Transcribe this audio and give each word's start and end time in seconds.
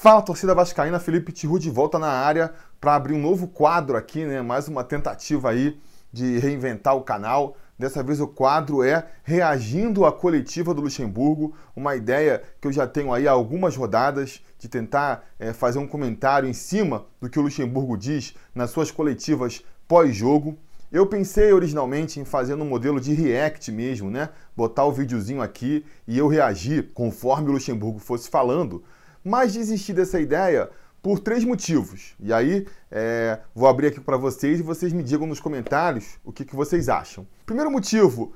Fala, 0.00 0.22
torcida 0.22 0.54
vascaína, 0.54 1.00
Felipe 1.00 1.32
Tiru 1.32 1.58
de 1.58 1.68
volta 1.68 1.98
na 1.98 2.06
área 2.06 2.52
para 2.80 2.94
abrir 2.94 3.14
um 3.14 3.20
novo 3.20 3.48
quadro 3.48 3.96
aqui, 3.96 4.24
né? 4.24 4.40
Mais 4.40 4.68
uma 4.68 4.84
tentativa 4.84 5.50
aí 5.50 5.76
de 6.12 6.38
reinventar 6.38 6.96
o 6.96 7.02
canal. 7.02 7.56
Dessa 7.76 8.00
vez 8.00 8.20
o 8.20 8.28
quadro 8.28 8.84
é 8.84 9.08
reagindo 9.24 10.06
à 10.06 10.12
coletiva 10.12 10.72
do 10.72 10.82
Luxemburgo, 10.82 11.52
uma 11.74 11.96
ideia 11.96 12.40
que 12.60 12.68
eu 12.68 12.72
já 12.72 12.86
tenho 12.86 13.12
aí 13.12 13.26
há 13.26 13.32
algumas 13.32 13.74
rodadas 13.74 14.40
de 14.56 14.68
tentar 14.68 15.24
é, 15.36 15.52
fazer 15.52 15.80
um 15.80 15.86
comentário 15.88 16.48
em 16.48 16.52
cima 16.52 17.04
do 17.20 17.28
que 17.28 17.40
o 17.40 17.42
Luxemburgo 17.42 17.98
diz 17.98 18.36
nas 18.54 18.70
suas 18.70 18.92
coletivas 18.92 19.64
pós-jogo. 19.88 20.56
Eu 20.92 21.06
pensei 21.08 21.52
originalmente 21.52 22.20
em 22.20 22.24
fazer 22.24 22.54
um 22.54 22.64
modelo 22.64 23.00
de 23.00 23.12
react 23.14 23.72
mesmo, 23.72 24.08
né? 24.08 24.28
Botar 24.56 24.84
o 24.84 24.92
videozinho 24.92 25.42
aqui 25.42 25.84
e 26.06 26.16
eu 26.16 26.28
reagir 26.28 26.92
conforme 26.94 27.48
o 27.48 27.52
Luxemburgo 27.54 27.98
fosse 27.98 28.30
falando, 28.30 28.84
mas 29.24 29.52
desisti 29.52 29.92
dessa 29.92 30.20
ideia 30.20 30.70
por 31.02 31.18
três 31.20 31.44
motivos. 31.44 32.14
E 32.20 32.32
aí 32.32 32.66
é, 32.90 33.38
vou 33.54 33.68
abrir 33.68 33.88
aqui 33.88 34.00
para 34.00 34.16
vocês 34.16 34.60
e 34.60 34.62
vocês 34.62 34.92
me 34.92 35.02
digam 35.02 35.26
nos 35.26 35.40
comentários 35.40 36.18
o 36.24 36.32
que, 36.32 36.44
que 36.44 36.56
vocês 36.56 36.88
acham. 36.88 37.26
Primeiro 37.46 37.70
motivo, 37.70 38.32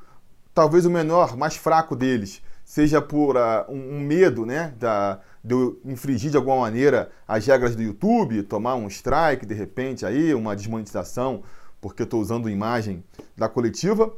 talvez 0.55 0.87
o 0.87 0.91
menor, 0.91 1.37
mais 1.37 1.57
fraco 1.57 1.97
deles, 1.97 2.43
seja 2.65 3.03
por 3.03 3.37
uh, 3.37 3.65
um, 3.69 4.01
medo 4.01 4.47
né, 4.47 4.73
da, 4.79 5.21
de 5.43 5.55
eu 5.55 5.81
infringir 5.85 6.31
de 6.31 6.37
alguma 6.37 6.61
maneira 6.61 7.11
as 7.27 7.47
regras 7.47 7.75
do 7.75 7.83
YouTube, 7.83 8.43
tomar 8.45 8.75
um 8.75 8.87
strike 8.87 9.45
de 9.45 9.55
repente 9.55 10.07
aí, 10.07 10.35
uma 10.35 10.55
desmonetização, 10.55 11.43
porque 11.81 12.05
estou 12.05 12.21
usando 12.21 12.49
imagem 12.49 13.03
da 13.37 13.49
coletiva. 13.49 14.15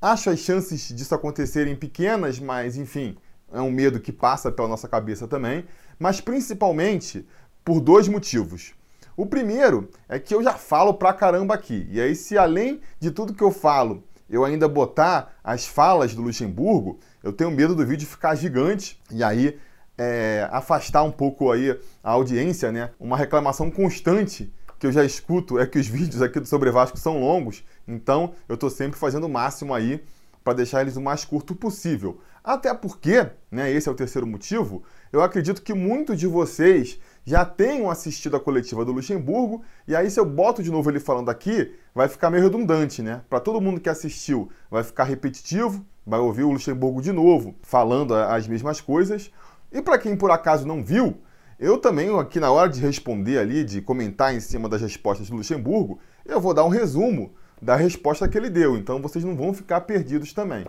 Acho 0.00 0.30
as 0.30 0.38
chances 0.38 0.88
disso 0.88 1.14
acontecerem 1.14 1.76
pequenas, 1.76 2.38
mas 2.38 2.76
enfim, 2.76 3.18
é 3.52 3.60
um 3.60 3.70
medo 3.70 4.00
que 4.00 4.12
passa 4.12 4.50
pela 4.50 4.68
nossa 4.68 4.88
cabeça 4.88 5.26
também. 5.26 5.64
Mas 6.00 6.20
principalmente 6.20 7.26
por 7.62 7.80
dois 7.80 8.08
motivos. 8.08 8.72
O 9.16 9.26
primeiro 9.26 9.90
é 10.08 10.18
que 10.18 10.34
eu 10.34 10.42
já 10.42 10.54
falo 10.54 10.94
pra 10.94 11.12
caramba 11.12 11.54
aqui. 11.54 11.86
E 11.90 12.00
aí, 12.00 12.16
se 12.16 12.38
além 12.38 12.80
de 12.98 13.10
tudo 13.10 13.34
que 13.34 13.44
eu 13.44 13.52
falo, 13.52 14.02
eu 14.30 14.42
ainda 14.44 14.66
botar 14.66 15.38
as 15.44 15.66
falas 15.66 16.14
do 16.14 16.22
Luxemburgo, 16.22 16.98
eu 17.22 17.34
tenho 17.34 17.50
medo 17.50 17.74
do 17.74 17.84
vídeo 17.84 18.08
ficar 18.08 18.34
gigante 18.34 18.98
e 19.10 19.22
aí 19.22 19.58
é, 19.98 20.48
afastar 20.50 21.02
um 21.02 21.10
pouco 21.10 21.52
aí 21.52 21.78
a 22.02 22.12
audiência, 22.12 22.72
né? 22.72 22.90
Uma 22.98 23.16
reclamação 23.16 23.70
constante 23.70 24.50
que 24.78 24.86
eu 24.86 24.92
já 24.92 25.04
escuto 25.04 25.58
é 25.58 25.66
que 25.66 25.78
os 25.78 25.86
vídeos 25.88 26.22
aqui 26.22 26.40
do 26.40 26.46
Sobre 26.46 26.70
Vasco 26.70 26.96
são 26.96 27.20
longos, 27.20 27.62
então 27.86 28.32
eu 28.48 28.54
estou 28.54 28.70
sempre 28.70 28.98
fazendo 28.98 29.24
o 29.24 29.28
máximo 29.28 29.74
aí 29.74 30.02
para 30.42 30.54
deixar 30.54 30.80
eles 30.80 30.96
o 30.96 31.00
mais 31.02 31.26
curto 31.26 31.54
possível. 31.54 32.22
Até 32.42 32.72
porque, 32.72 33.26
né, 33.50 33.70
esse 33.70 33.88
é 33.88 33.92
o 33.92 33.94
terceiro 33.94 34.26
motivo, 34.26 34.82
eu 35.12 35.22
acredito 35.22 35.62
que 35.62 35.74
muitos 35.74 36.18
de 36.18 36.26
vocês 36.26 36.98
já 37.24 37.44
tenham 37.44 37.90
assistido 37.90 38.36
a 38.36 38.40
coletiva 38.40 38.84
do 38.84 38.92
Luxemburgo, 38.92 39.62
e 39.86 39.94
aí 39.94 40.10
se 40.10 40.18
eu 40.18 40.24
boto 40.24 40.62
de 40.62 40.70
novo 40.70 40.90
ele 40.90 41.00
falando 41.00 41.28
aqui, 41.28 41.74
vai 41.94 42.08
ficar 42.08 42.30
meio 42.30 42.42
redundante, 42.42 43.02
né? 43.02 43.22
Para 43.28 43.40
todo 43.40 43.60
mundo 43.60 43.80
que 43.80 43.88
assistiu, 43.88 44.50
vai 44.70 44.82
ficar 44.82 45.04
repetitivo, 45.04 45.84
vai 46.06 46.18
ouvir 46.18 46.44
o 46.44 46.52
Luxemburgo 46.52 47.02
de 47.02 47.12
novo 47.12 47.54
falando 47.62 48.14
as 48.14 48.48
mesmas 48.48 48.80
coisas. 48.80 49.30
E 49.70 49.82
para 49.82 49.98
quem 49.98 50.16
por 50.16 50.30
acaso 50.30 50.66
não 50.66 50.82
viu, 50.82 51.18
eu 51.58 51.76
também 51.76 52.18
aqui 52.18 52.40
na 52.40 52.50
hora 52.50 52.70
de 52.70 52.80
responder 52.80 53.38
ali, 53.38 53.62
de 53.62 53.82
comentar 53.82 54.34
em 54.34 54.40
cima 54.40 54.66
das 54.66 54.80
respostas 54.80 55.28
do 55.28 55.36
Luxemburgo, 55.36 55.98
eu 56.24 56.40
vou 56.40 56.54
dar 56.54 56.64
um 56.64 56.68
resumo 56.68 57.34
da 57.60 57.76
resposta 57.76 58.26
que 58.26 58.38
ele 58.38 58.48
deu, 58.48 58.78
então 58.78 59.02
vocês 59.02 59.22
não 59.22 59.36
vão 59.36 59.52
ficar 59.52 59.82
perdidos 59.82 60.32
também. 60.32 60.64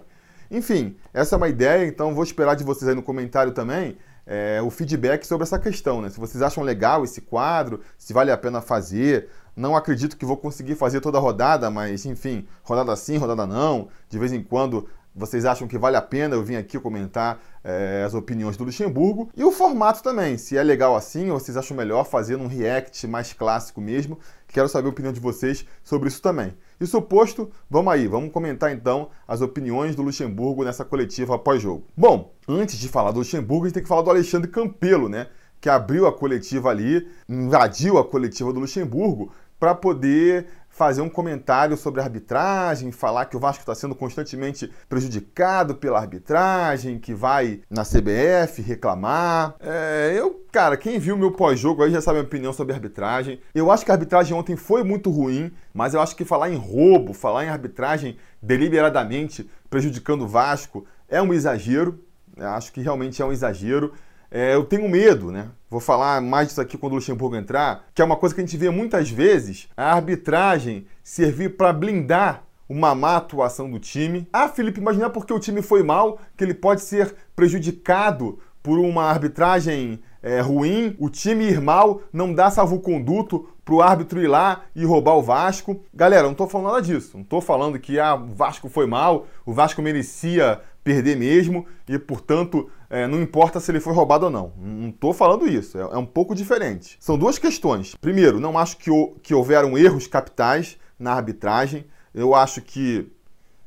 Enfim, 0.52 0.96
essa 1.14 1.36
é 1.36 1.38
uma 1.38 1.50
ideia, 1.50 1.88
então 1.88 2.14
vou 2.14 2.24
esperar 2.24 2.56
de 2.56 2.64
vocês 2.64 2.88
aí 2.88 2.94
no 2.94 3.02
comentário 3.02 3.54
também 3.54 3.98
é, 4.26 4.62
o 4.62 4.70
feedback 4.70 5.26
sobre 5.26 5.44
essa 5.44 5.60
questão, 5.60 6.02
né? 6.02 6.10
Se 6.10 6.20
vocês 6.20 6.42
acham 6.42 6.64
legal 6.64 7.04
esse 7.04 7.22
quadro, 7.22 7.82
se 7.98 8.14
vale 8.14 8.32
a 8.32 8.38
pena 8.38 8.62
fazer. 8.62 9.30
Não 9.56 9.76
acredito 9.76 10.16
que 10.16 10.26
vou 10.26 10.38
conseguir 10.38 10.76
fazer 10.76 11.02
toda 11.02 11.18
a 11.18 11.22
rodada, 11.22 11.70
mas 11.70 12.06
enfim, 12.06 12.48
rodada 12.64 12.96
sim, 12.96 13.18
rodada 13.18 13.46
não. 13.46 13.90
De 14.10 14.18
vez 14.18 14.32
em 14.32 14.42
quando 14.42 14.88
vocês 15.14 15.44
acham 15.44 15.68
que 15.68 15.78
vale 15.78 15.98
a 15.98 16.02
pena 16.02 16.36
eu 16.36 16.44
vim 16.44 16.56
aqui 16.56 16.80
comentar 16.80 17.42
é, 17.62 18.04
as 18.06 18.14
opiniões 18.14 18.56
do 18.56 18.64
Luxemburgo. 18.64 19.30
E 19.36 19.44
o 19.44 19.52
formato 19.52 20.02
também, 20.02 20.38
se 20.38 20.58
é 20.58 20.64
legal 20.64 20.96
assim 20.96 21.30
ou 21.30 21.40
vocês 21.40 21.58
acham 21.58 21.76
melhor 21.76 22.06
fazer 22.06 22.38
um 22.38 22.48
react 22.48 23.06
mais 23.08 23.34
clássico 23.34 23.82
mesmo. 23.82 24.18
Quero 24.48 24.70
saber 24.70 24.88
a 24.88 24.92
opinião 24.92 25.12
de 25.12 25.20
vocês 25.20 25.66
sobre 25.84 26.08
isso 26.08 26.22
também. 26.22 26.54
Isso 26.82 27.00
posto, 27.00 27.52
vamos 27.70 27.94
aí, 27.94 28.08
vamos 28.08 28.32
comentar 28.32 28.74
então 28.74 29.10
as 29.28 29.40
opiniões 29.40 29.96
do 29.96 30.02
Luxemburgo 30.02 30.64
nessa 30.64 30.84
coletiva 30.84 31.38
pós-jogo. 31.38 31.86
Bom, 31.96 32.34
antes 32.48 32.80
de 32.80 32.88
falar 32.90 33.12
do 33.12 33.20
Luxemburgo, 33.20 33.66
a 33.66 33.68
gente 33.68 33.76
tem 33.76 33.84
que 33.84 33.90
falar 33.90 34.02
do 34.02 34.10
Alexandre 34.10 34.50
Campelo, 34.50 35.08
né? 35.08 35.28
Que 35.62 35.70
abriu 35.70 36.08
a 36.08 36.12
coletiva 36.12 36.72
ali, 36.72 37.08
invadiu 37.30 38.00
a 38.00 38.04
coletiva 38.04 38.52
do 38.52 38.60
Luxemburgo 38.60 39.32
para 39.60 39.76
poder 39.76 40.48
fazer 40.82 41.04
um 41.04 41.10
comentário 41.10 41.78
sobre 41.78 42.02
a 42.02 42.04
arbitragem, 42.04 42.92
falar 42.92 43.26
que 43.26 43.38
o 43.38 43.40
Vasco 43.40 43.62
está 43.62 43.76
sendo 43.76 43.94
constantemente 43.94 44.68
prejudicado 44.90 45.76
pela 45.76 46.00
arbitragem, 46.00 46.98
que 46.98 47.14
vai 47.14 47.62
na 47.70 47.84
CBF 47.84 48.64
reclamar. 48.64 49.54
É, 49.60 50.12
eu, 50.18 50.44
cara, 50.52 50.76
quem 50.76 50.98
viu 50.98 51.16
meu 51.16 51.34
pós-jogo 51.34 51.84
aí 51.84 51.92
já 51.92 52.02
sabe 52.02 52.18
a 52.18 52.22
minha 52.22 52.28
opinião 52.28 52.52
sobre 52.52 52.74
a 52.74 52.78
arbitragem. 52.78 53.40
Eu 53.54 53.70
acho 53.70 53.86
que 53.86 53.92
a 53.92 53.94
arbitragem 53.94 54.36
ontem 54.36 54.56
foi 54.56 54.84
muito 54.84 55.12
ruim, 55.12 55.52
mas 55.72 55.94
eu 55.94 56.02
acho 56.02 56.16
que 56.16 56.26
falar 56.26 56.50
em 56.50 56.58
roubo, 56.58 57.14
falar 57.14 57.46
em 57.46 57.50
arbitragem 57.50 58.18
deliberadamente 58.42 59.48
prejudicando 59.70 60.24
o 60.24 60.28
Vasco 60.28 60.84
é 61.08 61.22
um 61.22 61.32
exagero. 61.32 62.04
Eu 62.36 62.48
acho 62.48 62.74
que 62.74 62.82
realmente 62.82 63.22
é 63.22 63.26
um 63.26 63.32
exagero. 63.32 63.94
É, 64.32 64.56
eu 64.56 64.64
tenho 64.64 64.88
medo, 64.88 65.30
né? 65.30 65.50
Vou 65.70 65.82
falar 65.82 66.22
mais 66.22 66.48
disso 66.48 66.62
aqui 66.62 66.78
quando 66.78 66.94
o 66.94 66.96
Luxemburgo 66.96 67.36
entrar, 67.36 67.86
que 67.94 68.02
é 68.02 68.06
uma 68.06 68.16
coisa 68.16 68.34
que 68.34 68.40
a 68.40 68.46
gente 68.46 68.56
vê 68.56 68.70
muitas 68.70 69.10
vezes, 69.10 69.68
a 69.76 69.94
arbitragem 69.94 70.88
servir 71.04 71.58
para 71.58 71.74
blindar 71.74 72.44
uma 72.68 72.96
má 72.96 73.18
atuação 73.18 73.70
do 73.70 73.78
time. 73.78 74.26
Ah, 74.32 74.48
Felipe, 74.48 74.80
mas 74.80 74.98
não 74.98 75.08
é 75.08 75.10
porque 75.10 75.34
o 75.34 75.40
time 75.40 75.62
foi 75.62 75.84
mal 75.84 76.18
que 76.38 76.44
ele 76.46 76.54
pode 76.54 76.82
ser 76.82 77.14
prejudicado 77.36 78.40
por 78.64 78.80
uma 78.80 79.04
arbitragem 79.04 80.00
é, 80.24 80.40
ruim, 80.40 80.96
o 80.98 81.10
time 81.10 81.50
ir 81.50 81.60
mal, 81.60 82.02
não 82.14 82.34
dá 82.34 82.50
salvo-conduto 82.50 83.50
pro 83.66 83.82
árbitro 83.82 84.22
ir 84.22 84.28
lá 84.28 84.62
e 84.76 84.86
roubar 84.86 85.16
o 85.16 85.22
Vasco. 85.22 85.84
Galera, 85.94 86.28
não 86.28 86.34
tô 86.34 86.48
falando 86.48 86.68
nada 86.68 86.82
disso. 86.82 87.18
Não 87.18 87.24
tô 87.24 87.42
falando 87.42 87.80
que 87.80 88.00
ah, 88.00 88.16
o 88.16 88.28
Vasco 88.28 88.70
foi 88.70 88.86
mal, 88.88 89.28
o 89.46 89.52
Vasco 89.52 89.82
merecia 89.82 90.62
perder 90.84 91.18
mesmo 91.18 91.66
e, 91.88 91.98
portanto, 92.00 92.70
é, 92.92 93.08
não 93.08 93.22
importa 93.22 93.58
se 93.62 93.72
ele 93.72 93.80
foi 93.80 93.94
roubado 93.94 94.26
ou 94.26 94.32
não. 94.32 94.52
Não 94.58 94.90
estou 94.90 95.14
falando 95.14 95.48
isso, 95.48 95.78
é, 95.78 95.82
é, 95.82 95.98
um 95.98 96.06
pouco 96.06 96.36
diferente. 96.36 96.98
São 97.00 97.18
duas 97.18 97.40
questões. 97.40 97.96
Primeiro, 97.96 98.38
não 98.38 98.58
acho 98.58 98.76
que, 98.78 98.92
que 99.24 99.34
houveram 99.34 99.78
erros 99.78 100.08
capitais 100.08 100.78
na 101.00 101.14
arbitragem. 101.14 101.86
Eu 102.14 102.36
acho 102.36 102.62
que. 102.62 103.10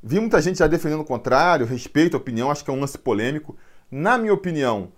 Vi 0.03 0.21
muita 0.21 0.43
gente 0.43 0.59
já 0.59 0.67
defendendo 0.67 1.01
o 1.01 1.07
contrário, 1.07 1.65
respeito 1.65 2.15
a 2.15 2.21
opinião, 2.21 2.51
acho 2.51 2.63
que 2.63 2.71
é 2.71 2.75
um 2.75 2.81
lance 2.81 2.99
polêmico. 2.99 3.57
Na 3.91 4.19
minha 4.19 4.35
opinião, 4.35 4.93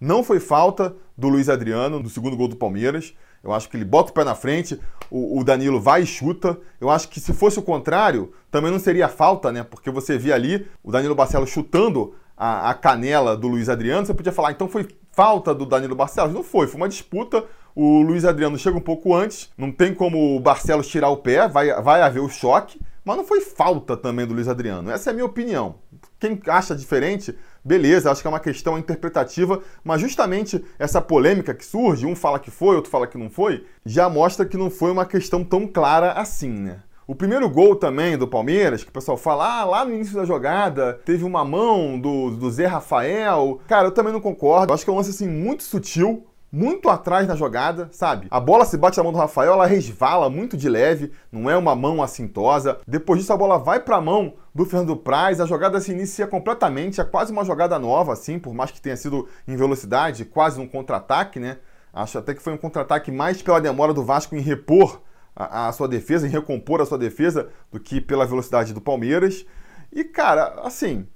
não 0.00 0.22
foi 0.22 0.38
falta 0.38 0.94
do 1.18 1.28
Luiz 1.28 1.48
Adriano, 1.48 2.00
do 2.00 2.08
segundo 2.08 2.36
gol 2.36 2.46
do 2.46 2.54
Palmeiras. 2.54 3.12
Eu 3.42 3.52
acho 3.52 3.68
que 3.68 3.76
ele 3.76 3.84
bota 3.84 4.12
o 4.12 4.14
pé 4.14 4.22
na 4.22 4.36
frente, 4.36 4.78
o, 5.10 5.40
o, 5.40 5.42
Danilo 5.42 5.80
vai 5.80 6.02
e 6.02 6.06
chuta. 6.06 6.56
Eu 6.80 6.88
acho 6.88 7.08
que 7.08 7.18
se 7.18 7.32
fosse 7.32 7.58
o 7.58 7.62
contrário, 7.62 8.32
também 8.48 8.70
não 8.70 8.78
seria 8.78 9.08
falta, 9.08 9.50
né? 9.50 9.64
Porque 9.64 9.90
você 9.90 10.16
via 10.16 10.36
ali 10.36 10.68
o 10.84 10.92
Danilo 10.92 11.16
Barcelos 11.16 11.50
chutando 11.50 12.14
a, 12.42 12.70
a 12.70 12.74
canela 12.74 13.36
do 13.36 13.46
Luiz 13.46 13.68
Adriano, 13.68 14.04
você 14.04 14.12
podia 14.12 14.32
falar, 14.32 14.50
então 14.50 14.66
foi 14.66 14.88
falta 15.12 15.54
do 15.54 15.64
Danilo 15.64 15.94
Barcelos? 15.94 16.34
Não 16.34 16.42
foi, 16.42 16.66
foi 16.66 16.76
uma 16.76 16.88
disputa. 16.88 17.44
O 17.72 18.02
Luiz 18.02 18.24
Adriano 18.24 18.58
chega 18.58 18.76
um 18.76 18.80
pouco 18.80 19.14
antes, 19.14 19.48
não 19.56 19.70
tem 19.70 19.94
como 19.94 20.34
o 20.34 20.40
Barcelos 20.40 20.88
tirar 20.88 21.08
o 21.08 21.18
pé, 21.18 21.46
vai, 21.46 21.72
vai 21.80 22.02
haver 22.02 22.18
o 22.18 22.28
choque, 22.28 22.80
mas 23.04 23.16
não 23.16 23.24
foi 23.24 23.40
falta 23.42 23.96
também 23.96 24.26
do 24.26 24.34
Luiz 24.34 24.48
Adriano. 24.48 24.90
Essa 24.90 25.10
é 25.10 25.12
a 25.12 25.14
minha 25.14 25.24
opinião. 25.24 25.76
Quem 26.18 26.40
acha 26.48 26.74
diferente, 26.74 27.32
beleza, 27.64 28.10
acho 28.10 28.20
que 28.20 28.26
é 28.26 28.30
uma 28.30 28.40
questão 28.40 28.76
interpretativa, 28.76 29.62
mas 29.84 30.00
justamente 30.00 30.64
essa 30.80 31.00
polêmica 31.00 31.54
que 31.54 31.64
surge, 31.64 32.06
um 32.06 32.16
fala 32.16 32.40
que 32.40 32.50
foi, 32.50 32.74
outro 32.74 32.90
fala 32.90 33.06
que 33.06 33.16
não 33.16 33.30
foi, 33.30 33.64
já 33.86 34.08
mostra 34.08 34.44
que 34.44 34.56
não 34.56 34.68
foi 34.68 34.90
uma 34.90 35.06
questão 35.06 35.44
tão 35.44 35.64
clara 35.64 36.10
assim, 36.10 36.50
né? 36.50 36.82
O 37.12 37.14
primeiro 37.14 37.46
gol 37.50 37.76
também 37.76 38.16
do 38.16 38.26
Palmeiras, 38.26 38.82
que 38.82 38.88
o 38.88 38.92
pessoal 38.92 39.18
fala, 39.18 39.60
ah, 39.60 39.64
lá 39.66 39.84
no 39.84 39.92
início 39.92 40.16
da 40.16 40.24
jogada 40.24 40.98
teve 41.04 41.24
uma 41.24 41.44
mão 41.44 42.00
do, 42.00 42.30
do 42.30 42.50
Zé 42.50 42.64
Rafael. 42.64 43.60
Cara, 43.68 43.88
eu 43.88 43.90
também 43.90 44.14
não 44.14 44.18
concordo. 44.18 44.70
Eu 44.70 44.74
acho 44.74 44.82
que 44.82 44.88
é 44.88 44.92
um 44.94 44.96
lance 44.96 45.10
assim 45.10 45.28
muito 45.28 45.62
sutil, 45.62 46.26
muito 46.50 46.88
atrás 46.88 47.28
na 47.28 47.36
jogada, 47.36 47.90
sabe? 47.92 48.28
A 48.30 48.40
bola 48.40 48.64
se 48.64 48.78
bate 48.78 48.96
na 48.96 49.04
mão 49.04 49.12
do 49.12 49.18
Rafael, 49.18 49.52
ela 49.52 49.66
resvala 49.66 50.30
muito 50.30 50.56
de 50.56 50.70
leve, 50.70 51.12
não 51.30 51.50
é 51.50 51.54
uma 51.54 51.76
mão 51.76 52.02
assintosa. 52.02 52.78
Depois 52.88 53.20
disso, 53.20 53.34
a 53.34 53.36
bola 53.36 53.58
vai 53.58 53.78
para 53.78 53.96
a 53.96 54.00
mão 54.00 54.32
do 54.54 54.64
Fernando 54.64 54.96
Praz, 54.96 55.38
a 55.38 55.44
jogada 55.44 55.78
se 55.82 55.92
inicia 55.92 56.26
completamente, 56.26 56.98
é 56.98 57.04
quase 57.04 57.30
uma 57.30 57.44
jogada 57.44 57.78
nova, 57.78 58.14
assim, 58.14 58.38
por 58.38 58.54
mais 58.54 58.70
que 58.70 58.80
tenha 58.80 58.96
sido 58.96 59.28
em 59.46 59.54
velocidade, 59.54 60.24
quase 60.24 60.58
um 60.58 60.66
contra-ataque, 60.66 61.38
né? 61.38 61.58
Acho 61.92 62.16
até 62.16 62.32
que 62.32 62.40
foi 62.40 62.54
um 62.54 62.58
contra-ataque 62.58 63.12
mais 63.12 63.42
pela 63.42 63.60
demora 63.60 63.92
do 63.92 64.02
Vasco 64.02 64.34
em 64.34 64.40
repor 64.40 65.02
a, 65.34 65.68
a, 65.68 65.72
sua 65.72 65.88
defesa, 65.88 66.26
em 66.26 66.30
recompor 66.30 66.80
a 66.80 66.86
sua 66.86 66.98
defesa, 66.98 67.48
do 67.70 67.80
que 67.80 68.00
pela 68.00 68.26
velocidade 68.26 68.72
do 68.72 68.80
Palmeiras. 68.80 69.46
E, 69.92 70.04
cara, 70.04 70.60
assim, 70.62 71.06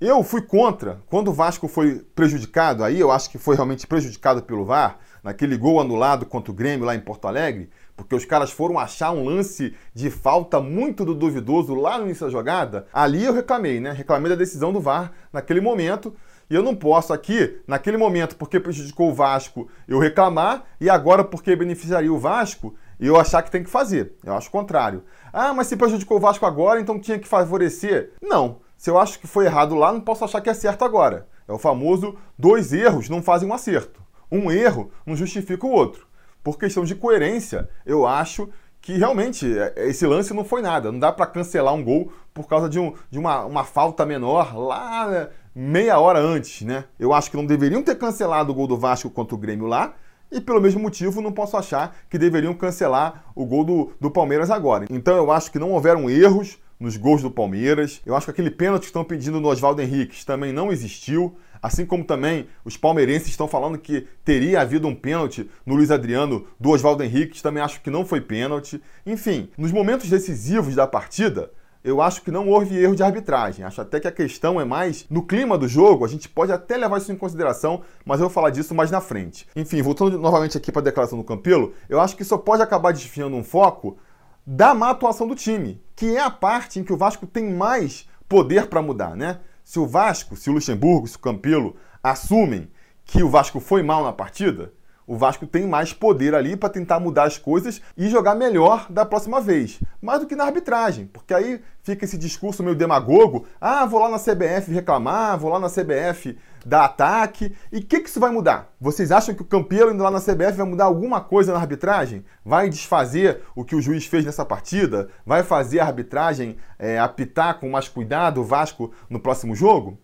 eu 0.00 0.22
fui 0.24 0.42
contra. 0.42 1.00
Quando 1.06 1.28
o 1.28 1.32
Vasco 1.32 1.68
foi 1.68 2.04
prejudicado, 2.14 2.82
aí 2.82 2.98
eu 2.98 3.12
acho 3.12 3.30
que 3.30 3.38
foi 3.38 3.54
realmente 3.54 3.86
prejudicado 3.86 4.42
pelo 4.42 4.64
VAR. 4.64 4.98
naquele 5.22 5.56
gol 5.56 5.80
anulado 5.80 6.26
contra 6.26 6.50
o 6.50 6.54
Grêmio 6.54 6.84
lá 6.84 6.96
em 6.96 7.00
Porto 7.00 7.28
Alegre, 7.28 7.70
porque 7.96 8.16
os 8.16 8.24
caras 8.24 8.50
foram 8.50 8.76
achar 8.76 9.12
um 9.12 9.24
lance 9.24 9.72
de 9.94 10.10
falta 10.10 10.60
muito 10.60 11.04
do 11.04 11.14
duvidoso 11.14 11.72
lá 11.74 11.98
no 11.98 12.06
início 12.06 12.26
da 12.26 12.32
jogada, 12.32 12.88
ali 12.92 13.24
eu 13.24 13.32
reclamei, 13.32 13.78
né? 13.78 13.92
Reclamei 13.92 14.28
da 14.28 14.34
decisão 14.34 14.72
do 14.72 14.80
VAR 14.80 15.12
naquele 15.32 15.60
momento. 15.60 16.12
E 16.50 16.54
eu 16.54 16.62
não 16.62 16.74
posso 16.74 17.12
aqui, 17.12 17.60
naquele 17.66 17.96
momento, 17.96 18.36
porque 18.36 18.58
prejudicou 18.60 19.10
o 19.10 19.14
Vasco, 19.14 19.68
eu 19.86 19.98
reclamar, 19.98 20.64
e 20.80 20.90
agora, 20.90 21.22
porque 21.24 21.54
beneficiaria 21.54 22.12
o 22.12 22.18
Vasco, 22.18 22.74
eu 23.06 23.18
achar 23.18 23.42
que 23.42 23.50
tem 23.50 23.62
que 23.62 23.70
fazer. 23.70 24.14
Eu 24.24 24.34
acho 24.34 24.48
o 24.48 24.52
contrário. 24.52 25.04
Ah, 25.32 25.52
mas 25.52 25.66
se 25.66 25.76
prejudicou 25.76 26.18
o 26.18 26.20
Vasco 26.20 26.46
agora, 26.46 26.80
então 26.80 26.98
tinha 26.98 27.18
que 27.18 27.26
favorecer? 27.26 28.12
Não. 28.22 28.60
Se 28.76 28.90
eu 28.90 28.98
acho 28.98 29.18
que 29.18 29.26
foi 29.26 29.46
errado 29.46 29.74
lá, 29.74 29.92
não 29.92 30.00
posso 30.00 30.24
achar 30.24 30.40
que 30.40 30.50
é 30.50 30.54
certo 30.54 30.84
agora. 30.84 31.26
É 31.46 31.52
o 31.52 31.58
famoso 31.58 32.16
dois 32.38 32.72
erros 32.72 33.08
não 33.08 33.22
fazem 33.22 33.48
um 33.48 33.54
acerto. 33.54 34.02
Um 34.30 34.50
erro 34.50 34.90
não 35.06 35.16
justifica 35.16 35.66
o 35.66 35.70
outro. 35.70 36.06
Por 36.42 36.58
questão 36.58 36.84
de 36.84 36.94
coerência, 36.94 37.68
eu 37.86 38.06
acho 38.06 38.48
que 38.80 38.98
realmente 38.98 39.46
é, 39.56 39.88
esse 39.88 40.06
lance 40.06 40.34
não 40.34 40.44
foi 40.44 40.60
nada. 40.60 40.90
Não 40.90 40.98
dá 40.98 41.12
para 41.12 41.26
cancelar 41.26 41.72
um 41.72 41.84
gol 41.84 42.12
por 42.34 42.48
causa 42.48 42.68
de, 42.68 42.80
um, 42.80 42.94
de 43.10 43.18
uma, 43.18 43.44
uma 43.44 43.64
falta 43.64 44.04
menor 44.04 44.56
lá 44.56 45.08
né, 45.08 45.28
meia 45.54 45.98
hora 46.00 46.18
antes, 46.18 46.62
né? 46.62 46.84
Eu 46.98 47.12
acho 47.12 47.30
que 47.30 47.36
não 47.36 47.46
deveriam 47.46 47.82
ter 47.82 47.96
cancelado 47.96 48.50
o 48.50 48.54
gol 48.54 48.66
do 48.66 48.76
Vasco 48.76 49.08
contra 49.08 49.34
o 49.34 49.38
Grêmio 49.38 49.66
lá. 49.66 49.94
E 50.32 50.40
pelo 50.40 50.62
mesmo 50.62 50.80
motivo, 50.80 51.20
não 51.20 51.30
posso 51.30 51.58
achar 51.58 51.94
que 52.08 52.16
deveriam 52.16 52.54
cancelar 52.54 53.26
o 53.34 53.44
gol 53.44 53.64
do, 53.64 53.92
do 54.00 54.10
Palmeiras 54.10 54.50
agora. 54.50 54.86
Então 54.88 55.14
eu 55.14 55.30
acho 55.30 55.52
que 55.52 55.58
não 55.58 55.72
houveram 55.72 56.08
erros 56.08 56.58
nos 56.80 56.96
gols 56.96 57.20
do 57.20 57.30
Palmeiras. 57.30 58.00
Eu 58.06 58.16
acho 58.16 58.24
que 58.24 58.30
aquele 58.30 58.50
pênalti 58.50 58.80
que 58.80 58.86
estão 58.86 59.04
pedindo 59.04 59.38
no 59.40 59.48
Oswaldo 59.48 59.82
Henrique 59.82 60.24
também 60.24 60.50
não 60.50 60.72
existiu. 60.72 61.36
Assim 61.62 61.84
como 61.84 62.02
também 62.02 62.46
os 62.64 62.76
palmeirenses 62.76 63.28
estão 63.28 63.46
falando 63.46 63.78
que 63.78 64.08
teria 64.24 64.62
havido 64.62 64.88
um 64.88 64.94
pênalti 64.94 65.48
no 65.66 65.76
Luiz 65.76 65.90
Adriano 65.90 66.46
do 66.58 66.70
Oswaldo 66.70 67.04
Henrique, 67.04 67.40
também 67.40 67.62
acho 67.62 67.82
que 67.82 67.90
não 67.90 68.04
foi 68.04 68.20
pênalti. 68.20 68.82
Enfim, 69.06 69.48
nos 69.56 69.70
momentos 69.70 70.08
decisivos 70.08 70.74
da 70.74 70.86
partida, 70.86 71.52
eu 71.84 72.00
acho 72.00 72.22
que 72.22 72.30
não 72.30 72.48
houve 72.48 72.78
erro 72.78 72.94
de 72.94 73.02
arbitragem. 73.02 73.64
Acho 73.64 73.80
até 73.80 73.98
que 73.98 74.06
a 74.06 74.12
questão 74.12 74.60
é 74.60 74.64
mais 74.64 75.04
no 75.10 75.22
clima 75.22 75.58
do 75.58 75.66
jogo. 75.66 76.04
A 76.04 76.08
gente 76.08 76.28
pode 76.28 76.52
até 76.52 76.76
levar 76.76 76.98
isso 76.98 77.10
em 77.10 77.16
consideração, 77.16 77.82
mas 78.04 78.20
eu 78.20 78.26
vou 78.26 78.34
falar 78.34 78.50
disso 78.50 78.74
mais 78.74 78.90
na 78.90 79.00
frente. 79.00 79.48
Enfim, 79.56 79.82
voltando 79.82 80.18
novamente 80.18 80.56
aqui 80.56 80.70
para 80.70 80.80
a 80.80 80.84
declaração 80.84 81.18
do 81.18 81.24
Campelo, 81.24 81.72
eu 81.88 82.00
acho 82.00 82.16
que 82.16 82.22
isso 82.22 82.38
pode 82.38 82.62
acabar 82.62 82.92
desviando 82.92 83.36
um 83.36 83.42
foco 83.42 83.98
da 84.46 84.74
má 84.74 84.90
atuação 84.90 85.26
do 85.26 85.34
time, 85.34 85.82
que 85.94 86.16
é 86.16 86.20
a 86.20 86.30
parte 86.30 86.78
em 86.78 86.84
que 86.84 86.92
o 86.92 86.96
Vasco 86.96 87.26
tem 87.26 87.52
mais 87.52 88.08
poder 88.28 88.66
para 88.66 88.82
mudar, 88.82 89.16
né? 89.16 89.40
Se 89.64 89.78
o 89.78 89.86
Vasco, 89.86 90.36
se 90.36 90.50
o 90.50 90.52
Luxemburgo, 90.52 91.06
se 91.06 91.16
o 91.16 91.20
Campelo 91.20 91.76
assumem 92.02 92.68
que 93.04 93.22
o 93.22 93.28
Vasco 93.28 93.60
foi 93.60 93.82
mal 93.82 94.02
na 94.04 94.12
partida, 94.12 94.72
o 95.12 95.16
Vasco 95.18 95.46
tem 95.46 95.66
mais 95.66 95.92
poder 95.92 96.34
ali 96.34 96.56
para 96.56 96.70
tentar 96.70 96.98
mudar 96.98 97.24
as 97.24 97.36
coisas 97.36 97.82
e 97.98 98.08
jogar 98.08 98.34
melhor 98.34 98.86
da 98.88 99.04
próxima 99.04 99.42
vez. 99.42 99.78
Mais 100.00 100.20
do 100.20 100.26
que 100.26 100.34
na 100.34 100.44
arbitragem, 100.44 101.06
porque 101.06 101.34
aí 101.34 101.60
fica 101.82 102.06
esse 102.06 102.16
discurso 102.16 102.62
meio 102.62 102.74
demagogo: 102.74 103.46
ah, 103.60 103.84
vou 103.84 104.00
lá 104.00 104.08
na 104.08 104.18
CBF 104.18 104.72
reclamar, 104.72 105.38
vou 105.38 105.50
lá 105.50 105.60
na 105.60 105.68
CBF 105.68 106.38
dar 106.64 106.86
ataque. 106.86 107.54
E 107.70 107.80
o 107.80 107.84
que, 107.84 108.00
que 108.00 108.08
isso 108.08 108.18
vai 108.18 108.30
mudar? 108.30 108.72
Vocês 108.80 109.12
acham 109.12 109.34
que 109.34 109.42
o 109.42 109.44
Campelo 109.44 109.92
indo 109.92 110.02
lá 110.02 110.10
na 110.10 110.18
CBF 110.18 110.52
vai 110.52 110.66
mudar 110.66 110.84
alguma 110.84 111.20
coisa 111.20 111.52
na 111.52 111.58
arbitragem? 111.58 112.24
Vai 112.42 112.70
desfazer 112.70 113.42
o 113.54 113.66
que 113.66 113.76
o 113.76 113.82
juiz 113.82 114.06
fez 114.06 114.24
nessa 114.24 114.46
partida? 114.46 115.10
Vai 115.26 115.42
fazer 115.42 115.80
a 115.80 115.84
arbitragem 115.84 116.56
é, 116.78 116.98
apitar 116.98 117.60
com 117.60 117.68
mais 117.68 117.86
cuidado 117.86 118.40
o 118.40 118.44
Vasco 118.44 118.90
no 119.10 119.20
próximo 119.20 119.54
jogo? 119.54 119.98